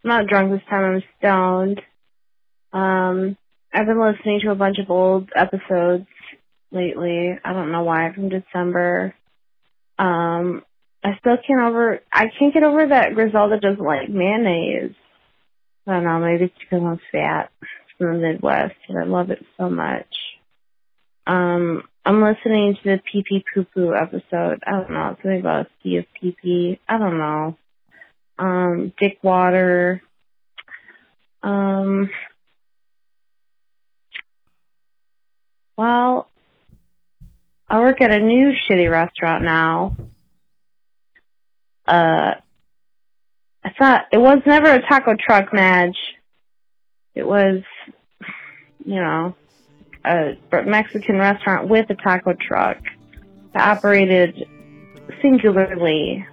[0.04, 0.96] I'm not drunk this time.
[0.96, 1.82] I'm stoned.
[2.72, 3.38] Um,
[3.74, 6.06] I've been listening to a bunch of old episodes
[6.74, 7.38] lately.
[7.44, 9.14] I don't know why from December.
[10.00, 10.64] Um,
[11.04, 12.00] I still can't over.
[12.12, 14.96] I can't get over that Griselda doesn't like mayonnaise.
[15.86, 16.20] I don't know.
[16.20, 17.52] Maybe it's because I'm fat
[17.98, 20.08] from the Midwest and I love it so much.
[21.28, 24.64] Um, I'm listening to the pee pee poo poo episode.
[24.66, 25.16] I don't know.
[25.22, 26.80] Something about a sea of pee pee.
[26.88, 27.58] I don't know.
[28.40, 30.02] Um, Dick Water.
[31.42, 32.10] Um,
[35.78, 36.30] well,
[37.74, 39.98] I work at a new shitty restaurant now.
[41.88, 42.36] Uh,
[43.64, 45.98] I thought it was never a taco truck, Madge.
[47.16, 47.64] It was,
[48.86, 49.36] you know,
[50.06, 50.36] a
[50.68, 52.78] Mexican restaurant with a taco truck
[53.56, 54.48] that operated
[55.24, 56.28] singularly.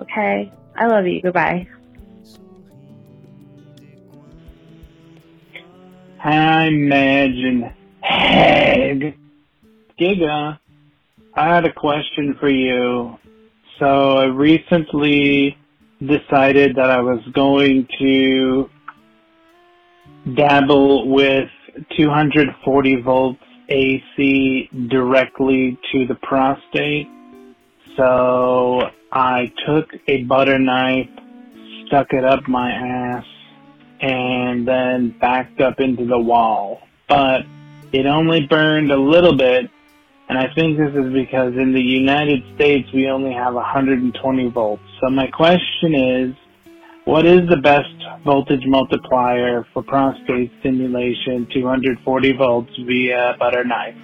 [0.00, 0.52] Okay?
[0.76, 1.20] I love you.
[1.22, 1.66] Goodbye.
[6.18, 9.18] Hi, Madge and Hag.
[9.98, 10.60] Giga,
[11.38, 13.16] I had a question for you.
[13.78, 15.56] So I recently
[16.00, 18.68] decided that I was going to
[20.34, 21.48] dabble with
[21.96, 23.38] 240 volts
[23.68, 27.06] AC directly to the prostate.
[27.96, 31.08] So I took a butter knife,
[31.86, 33.26] stuck it up my ass,
[34.00, 36.80] and then backed up into the wall.
[37.08, 37.42] But
[37.92, 39.70] it only burned a little bit,
[40.28, 44.82] and I think this is because in the United States we only have 120 volts.
[45.00, 46.34] So my question is,
[47.04, 47.94] what is the best
[48.24, 53.96] voltage multiplier for prostate stimulation 240 volts via butter knife?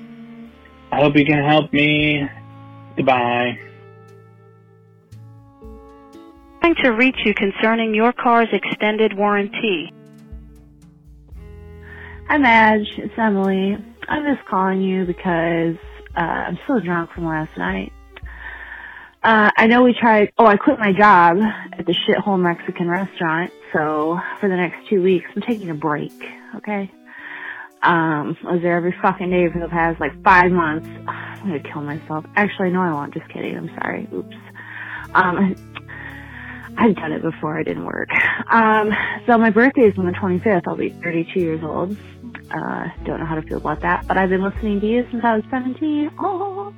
[0.91, 2.23] I hope you can help me.
[2.97, 3.59] Goodbye.
[6.61, 9.93] Trying to reach you concerning your car's extended warranty.
[12.29, 12.89] Hi, Madge.
[12.97, 13.77] It's Emily.
[14.09, 15.77] I'm just calling you because
[16.17, 17.93] uh, I'm still drunk from last night.
[19.23, 20.33] Uh, I know we tried.
[20.37, 23.53] Oh, I quit my job at the shithole Mexican restaurant.
[23.73, 26.13] So for the next two weeks, I'm taking a break.
[26.57, 26.91] Okay.
[27.83, 30.87] Um, I was there every fucking day for the past like five months.
[31.09, 32.25] I'm gonna kill myself.
[32.37, 33.15] Actually, no, I won't.
[33.15, 33.57] Just kidding.
[33.57, 34.09] I'm sorry.
[34.13, 34.37] Oops.
[35.15, 35.55] Um,
[36.77, 37.59] I've done it before.
[37.59, 38.09] It didn't work.
[38.51, 38.91] Um,
[39.27, 40.63] so my birthday is on the 25th.
[40.67, 41.97] I'll be 32 years old.
[42.51, 45.25] Uh, don't know how to feel about that, but I've been listening to you since
[45.25, 46.11] I was 17.
[46.21, 46.75] Oh.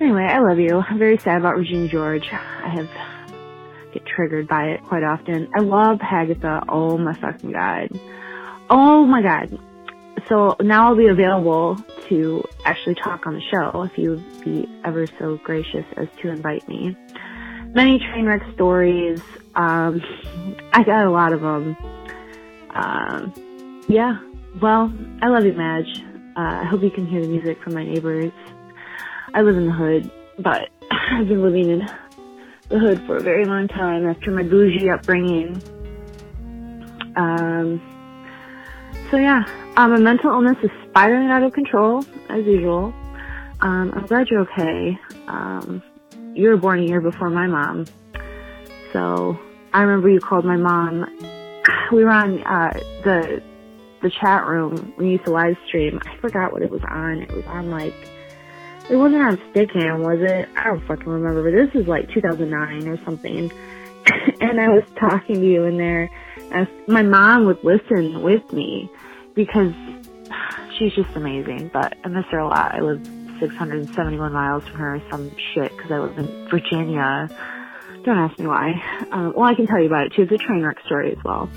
[0.00, 0.80] Anyway, I love you.
[0.88, 2.28] I'm very sad about Regina George.
[2.32, 2.88] I have
[3.92, 5.48] get triggered by it quite often.
[5.54, 6.64] I love Hagatha.
[6.68, 7.88] Oh my fucking god.
[8.70, 9.58] Oh my god.
[10.28, 11.78] So now I'll be available
[12.08, 16.28] to actually talk on the show if you would be ever so gracious as to
[16.28, 16.96] invite me.
[17.78, 19.20] Many train wreck stories.
[19.54, 20.02] Um,
[20.72, 21.76] I got a lot of them.
[22.70, 24.18] Um, yeah.
[24.60, 24.92] Well,
[25.22, 26.02] I love you, Madge.
[26.36, 28.32] Uh, I hope you can hear the music from my neighbors.
[29.32, 30.10] I live in the hood,
[30.40, 31.88] but I've been living in
[32.68, 35.62] the hood for a very long time after my bougie upbringing.
[37.14, 37.80] Um,
[39.12, 39.44] so yeah,
[39.76, 42.92] um, my mental illness is spiraling out of control as usual.
[43.60, 44.98] Um, I'm glad you're okay.
[45.28, 45.80] Um,
[46.38, 47.86] you were born a year before my mom,
[48.92, 49.38] so
[49.72, 51.06] I remember you called my mom.
[51.90, 53.42] We were on uh, the
[54.02, 54.92] the chat room.
[54.98, 55.98] We used to live stream.
[56.04, 57.22] I forgot what it was on.
[57.22, 57.94] It was on like
[58.90, 60.48] it wasn't on Stickam, was it?
[60.54, 63.50] I don't fucking remember, but this is like 2009 or something.
[64.40, 66.10] and I was talking to you in there.
[66.86, 68.90] My mom would listen with me
[69.34, 69.72] because
[70.78, 71.70] she's just amazing.
[71.72, 72.74] But I miss her a lot.
[72.74, 73.02] I live
[73.40, 77.28] 671 miles from her, some shit, because I live in Virginia.
[78.04, 78.82] Don't ask me why.
[79.10, 80.22] Um, well, I can tell you about it too.
[80.22, 81.48] It's a train wreck story as well.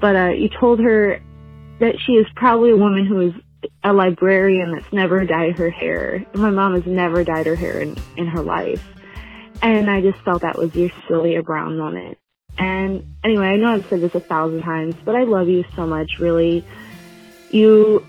[0.00, 1.22] But uh, you told her
[1.80, 3.34] that she is probably a woman who is
[3.84, 6.24] a librarian that's never dyed her hair.
[6.34, 8.84] My mom has never dyed her hair in, in her life.
[9.62, 12.18] And I just felt that was your Sylvia Browne moment.
[12.58, 15.86] And anyway, I know I've said this a thousand times, but I love you so
[15.86, 16.64] much, really.
[17.50, 18.04] You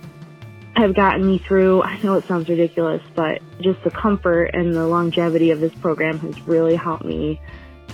[0.76, 4.88] have gotten me through, I know it sounds ridiculous, but just the comfort and the
[4.88, 7.40] longevity of this program has really helped me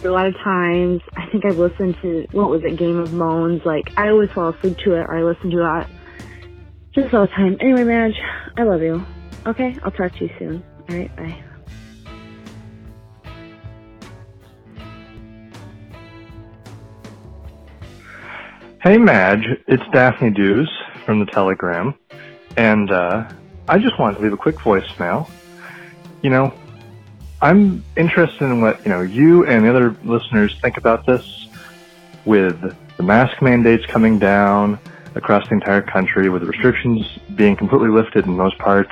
[0.03, 1.01] a lot of times.
[1.18, 3.65] I think I've listened to, what was it, Game of Moans?
[3.65, 5.88] Like, I always fall asleep to it, or I listen to it
[6.93, 7.57] just all the time.
[7.60, 8.19] Anyway, Madge,
[8.57, 9.06] I love you.
[9.45, 10.64] Okay, I'll talk to you soon.
[10.89, 11.43] Alright, bye.
[18.81, 20.72] Hey Madge, it's Daphne Dews
[21.06, 21.93] from the Telegram,
[22.60, 23.23] and uh,
[23.69, 25.30] I just wanted to leave a quick voicemail.
[26.22, 26.53] You know,
[27.41, 31.48] I'm interested in what you know you and the other listeners think about this,
[32.26, 32.60] with
[32.98, 34.77] the mask mandates coming down
[35.15, 38.91] across the entire country, with the restrictions being completely lifted in most parts.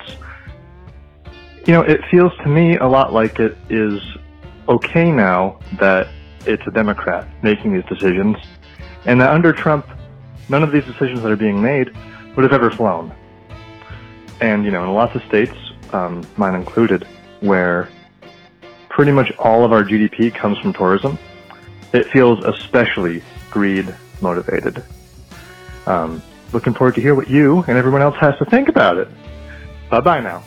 [1.66, 4.00] You know, it feels to me a lot like it is
[4.70, 6.08] okay now that
[6.46, 8.38] it's a Democrat making these decisions,
[9.04, 9.86] and that under Trump,
[10.48, 11.94] none of these decisions that are being made
[12.38, 13.14] would have ever flown.
[14.40, 15.56] And, you know, in lots of states,
[15.94, 17.08] um, mine included,
[17.40, 17.90] where
[18.90, 21.18] pretty much all of our GDP comes from tourism,
[21.94, 24.84] it feels especially greed motivated.
[25.86, 26.22] Um,
[26.54, 29.08] looking forward to hear what you and everyone else has to think about it.
[29.90, 30.44] Bye bye now.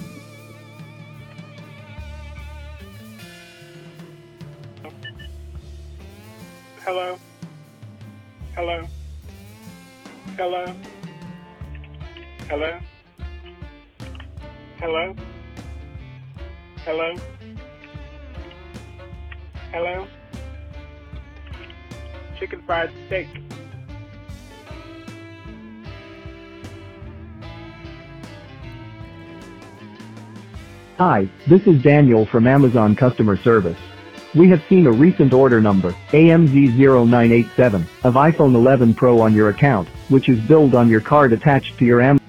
[6.85, 7.19] Hello.
[8.55, 8.87] Hello.
[10.37, 10.75] Hello.
[12.49, 12.81] Hello.
[14.81, 15.15] Hello?
[16.87, 17.15] Hello?
[19.73, 20.07] Hello?
[22.39, 23.29] Chicken fried steak.
[30.97, 33.79] Hi, this is Daniel from Amazon Customer Service.
[34.35, 39.91] We have seen a recent order number, AMZ0987, of iPhone 11 Pro on your account,
[40.09, 42.20] which is billed on your card attached to your Amazon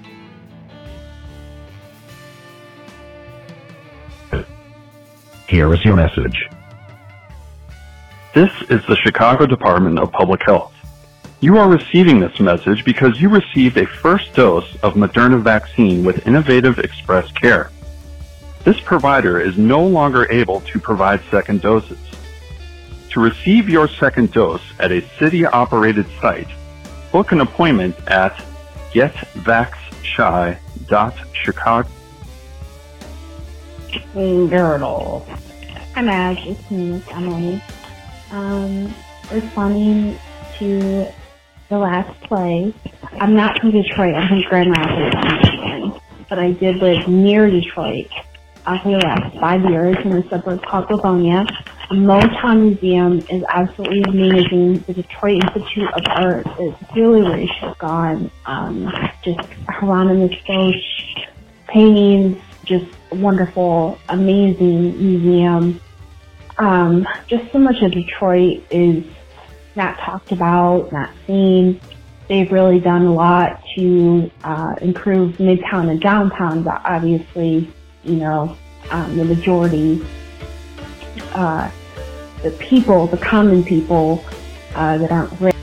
[5.62, 6.48] Here is your message.
[8.34, 10.74] This is the Chicago Department of Public Health.
[11.38, 16.26] You are receiving this message because you received a first dose of Moderna vaccine with
[16.26, 17.70] Innovative Express Care.
[18.64, 22.00] This provider is no longer able to provide second doses.
[23.10, 26.48] To receive your second dose at a city-operated site,
[27.12, 28.36] book an appointment at
[28.92, 31.88] getvaxshy.chicago.
[34.12, 35.26] Girdle.
[35.94, 36.46] Hi, Madge.
[36.46, 37.62] It's me, Emily.
[38.30, 38.94] Um,
[39.30, 40.18] responding
[40.58, 41.06] to
[41.68, 42.72] the last play.
[43.20, 44.14] I'm not from Detroit.
[44.14, 46.00] I'm from Grand Rapids.
[46.30, 48.08] But I did live near Detroit
[48.64, 51.44] uh, for the last five years in the suburb called Livonia.
[51.90, 54.78] The Motown Museum is absolutely amazing.
[54.86, 58.30] The Detroit Institute of Art is really where you should gone.
[58.46, 58.90] Um,
[59.22, 61.26] just Hieronymus Bosch
[61.68, 65.80] paintings, just wonderful, amazing museum.
[66.58, 69.04] Um, just so much of Detroit is
[69.74, 71.80] not talked about, not seen.
[72.28, 77.72] They've really done a lot to uh, improve Midtown and downtown, but obviously,
[78.04, 78.56] you know,
[78.90, 80.04] um, the majority,
[81.34, 81.70] uh,
[82.42, 84.24] the people, the common people
[84.74, 85.56] uh, that aren't rich.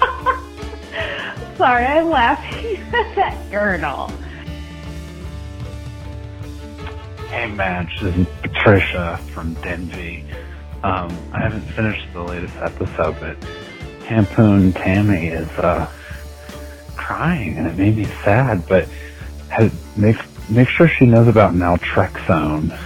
[1.56, 4.10] Sorry, I'm laughing at that girdle.
[7.28, 10.24] Hey, Madge, this is Patricia from Denby.
[10.84, 13.36] Um, I haven't finished the latest episode, but
[14.04, 15.90] Hampoon Tammy is uh,
[16.96, 18.66] crying, and it made me sad.
[18.68, 18.88] But
[19.48, 20.16] has, make
[20.48, 22.78] make sure she knows about naltrexone.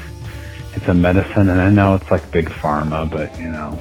[0.75, 3.79] It's a medicine, and I know it's like big pharma, but you know,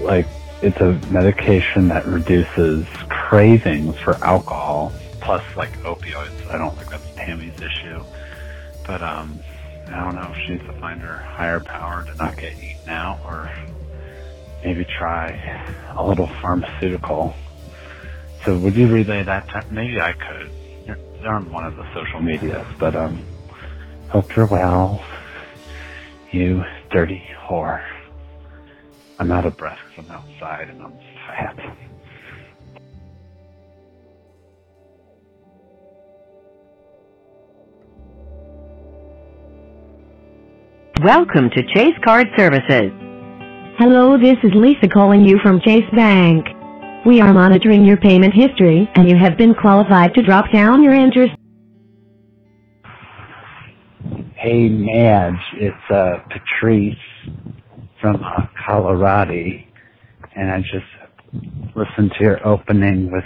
[0.00, 0.26] like
[0.62, 6.50] it's a medication that reduces cravings for alcohol, plus like opioids.
[6.50, 8.02] I don't think that's Tammy's issue.
[8.86, 9.40] But um,
[9.88, 12.88] I don't know if she needs to find her higher power to not get eaten
[12.88, 13.50] out, or
[14.64, 15.32] maybe try
[15.96, 17.34] a little pharmaceutical.
[18.44, 19.48] So would you relay that?
[19.48, 20.50] To, maybe I could.
[20.86, 23.26] You're, you're on one of the social medias, but um,
[24.10, 25.04] hope you're well.
[26.32, 27.82] You dirty whore.
[29.18, 30.92] I'm out of breath because I'm outside and I'm
[31.26, 31.56] fat.
[41.02, 42.90] Welcome to Chase Card Services.
[43.78, 46.46] Hello, this is Lisa calling you from Chase Bank.
[47.04, 50.94] We are monitoring your payment history, and you have been qualified to drop down your
[50.94, 51.34] interest.
[54.36, 56.96] Hey, Madge, it's uh, Patrice
[58.00, 59.44] from uh, Colorado,
[60.34, 63.24] and I just listened to your opening with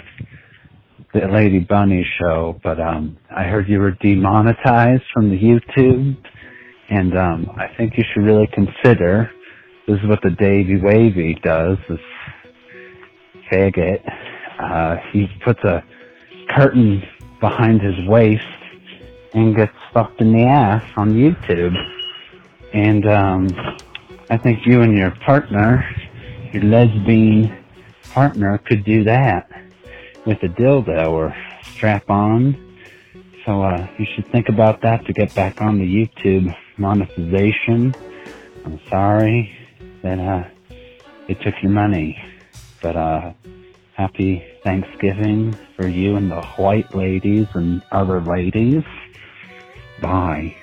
[1.13, 6.17] the Lady Bunny show, but um, I heard you were demonetized from the YouTube,
[6.91, 9.31] and um, I think you should really consider.
[9.87, 11.77] This is what the Davey Wavey does.
[11.87, 11.99] This
[13.49, 14.01] faggot.
[14.59, 15.83] Uh, he puts a
[16.49, 17.01] curtain
[17.39, 18.45] behind his waist
[19.33, 21.75] and gets fucked in the ass on YouTube.
[22.73, 23.47] And um,
[24.29, 25.89] I think you and your partner,
[26.51, 27.57] your lesbian
[28.11, 29.49] partner, could do that
[30.25, 32.67] with a dildo or strap on.
[33.45, 37.95] So uh, you should think about that to get back on the YouTube monetization.
[38.65, 39.55] I'm sorry
[40.03, 40.49] that uh,
[41.29, 42.17] it took your money,
[42.81, 43.33] but uh,
[43.95, 48.83] happy Thanksgiving for you and the white ladies and other ladies.
[50.01, 50.55] Bye.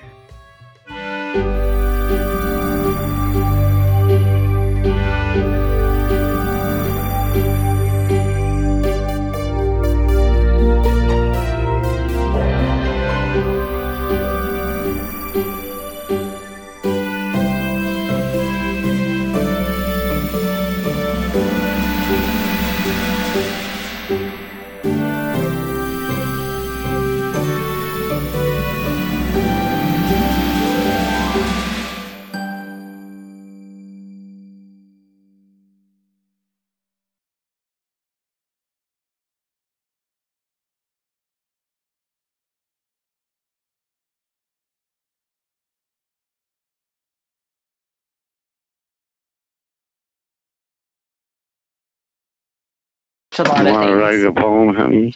[53.39, 55.15] You want to write a poem, honey?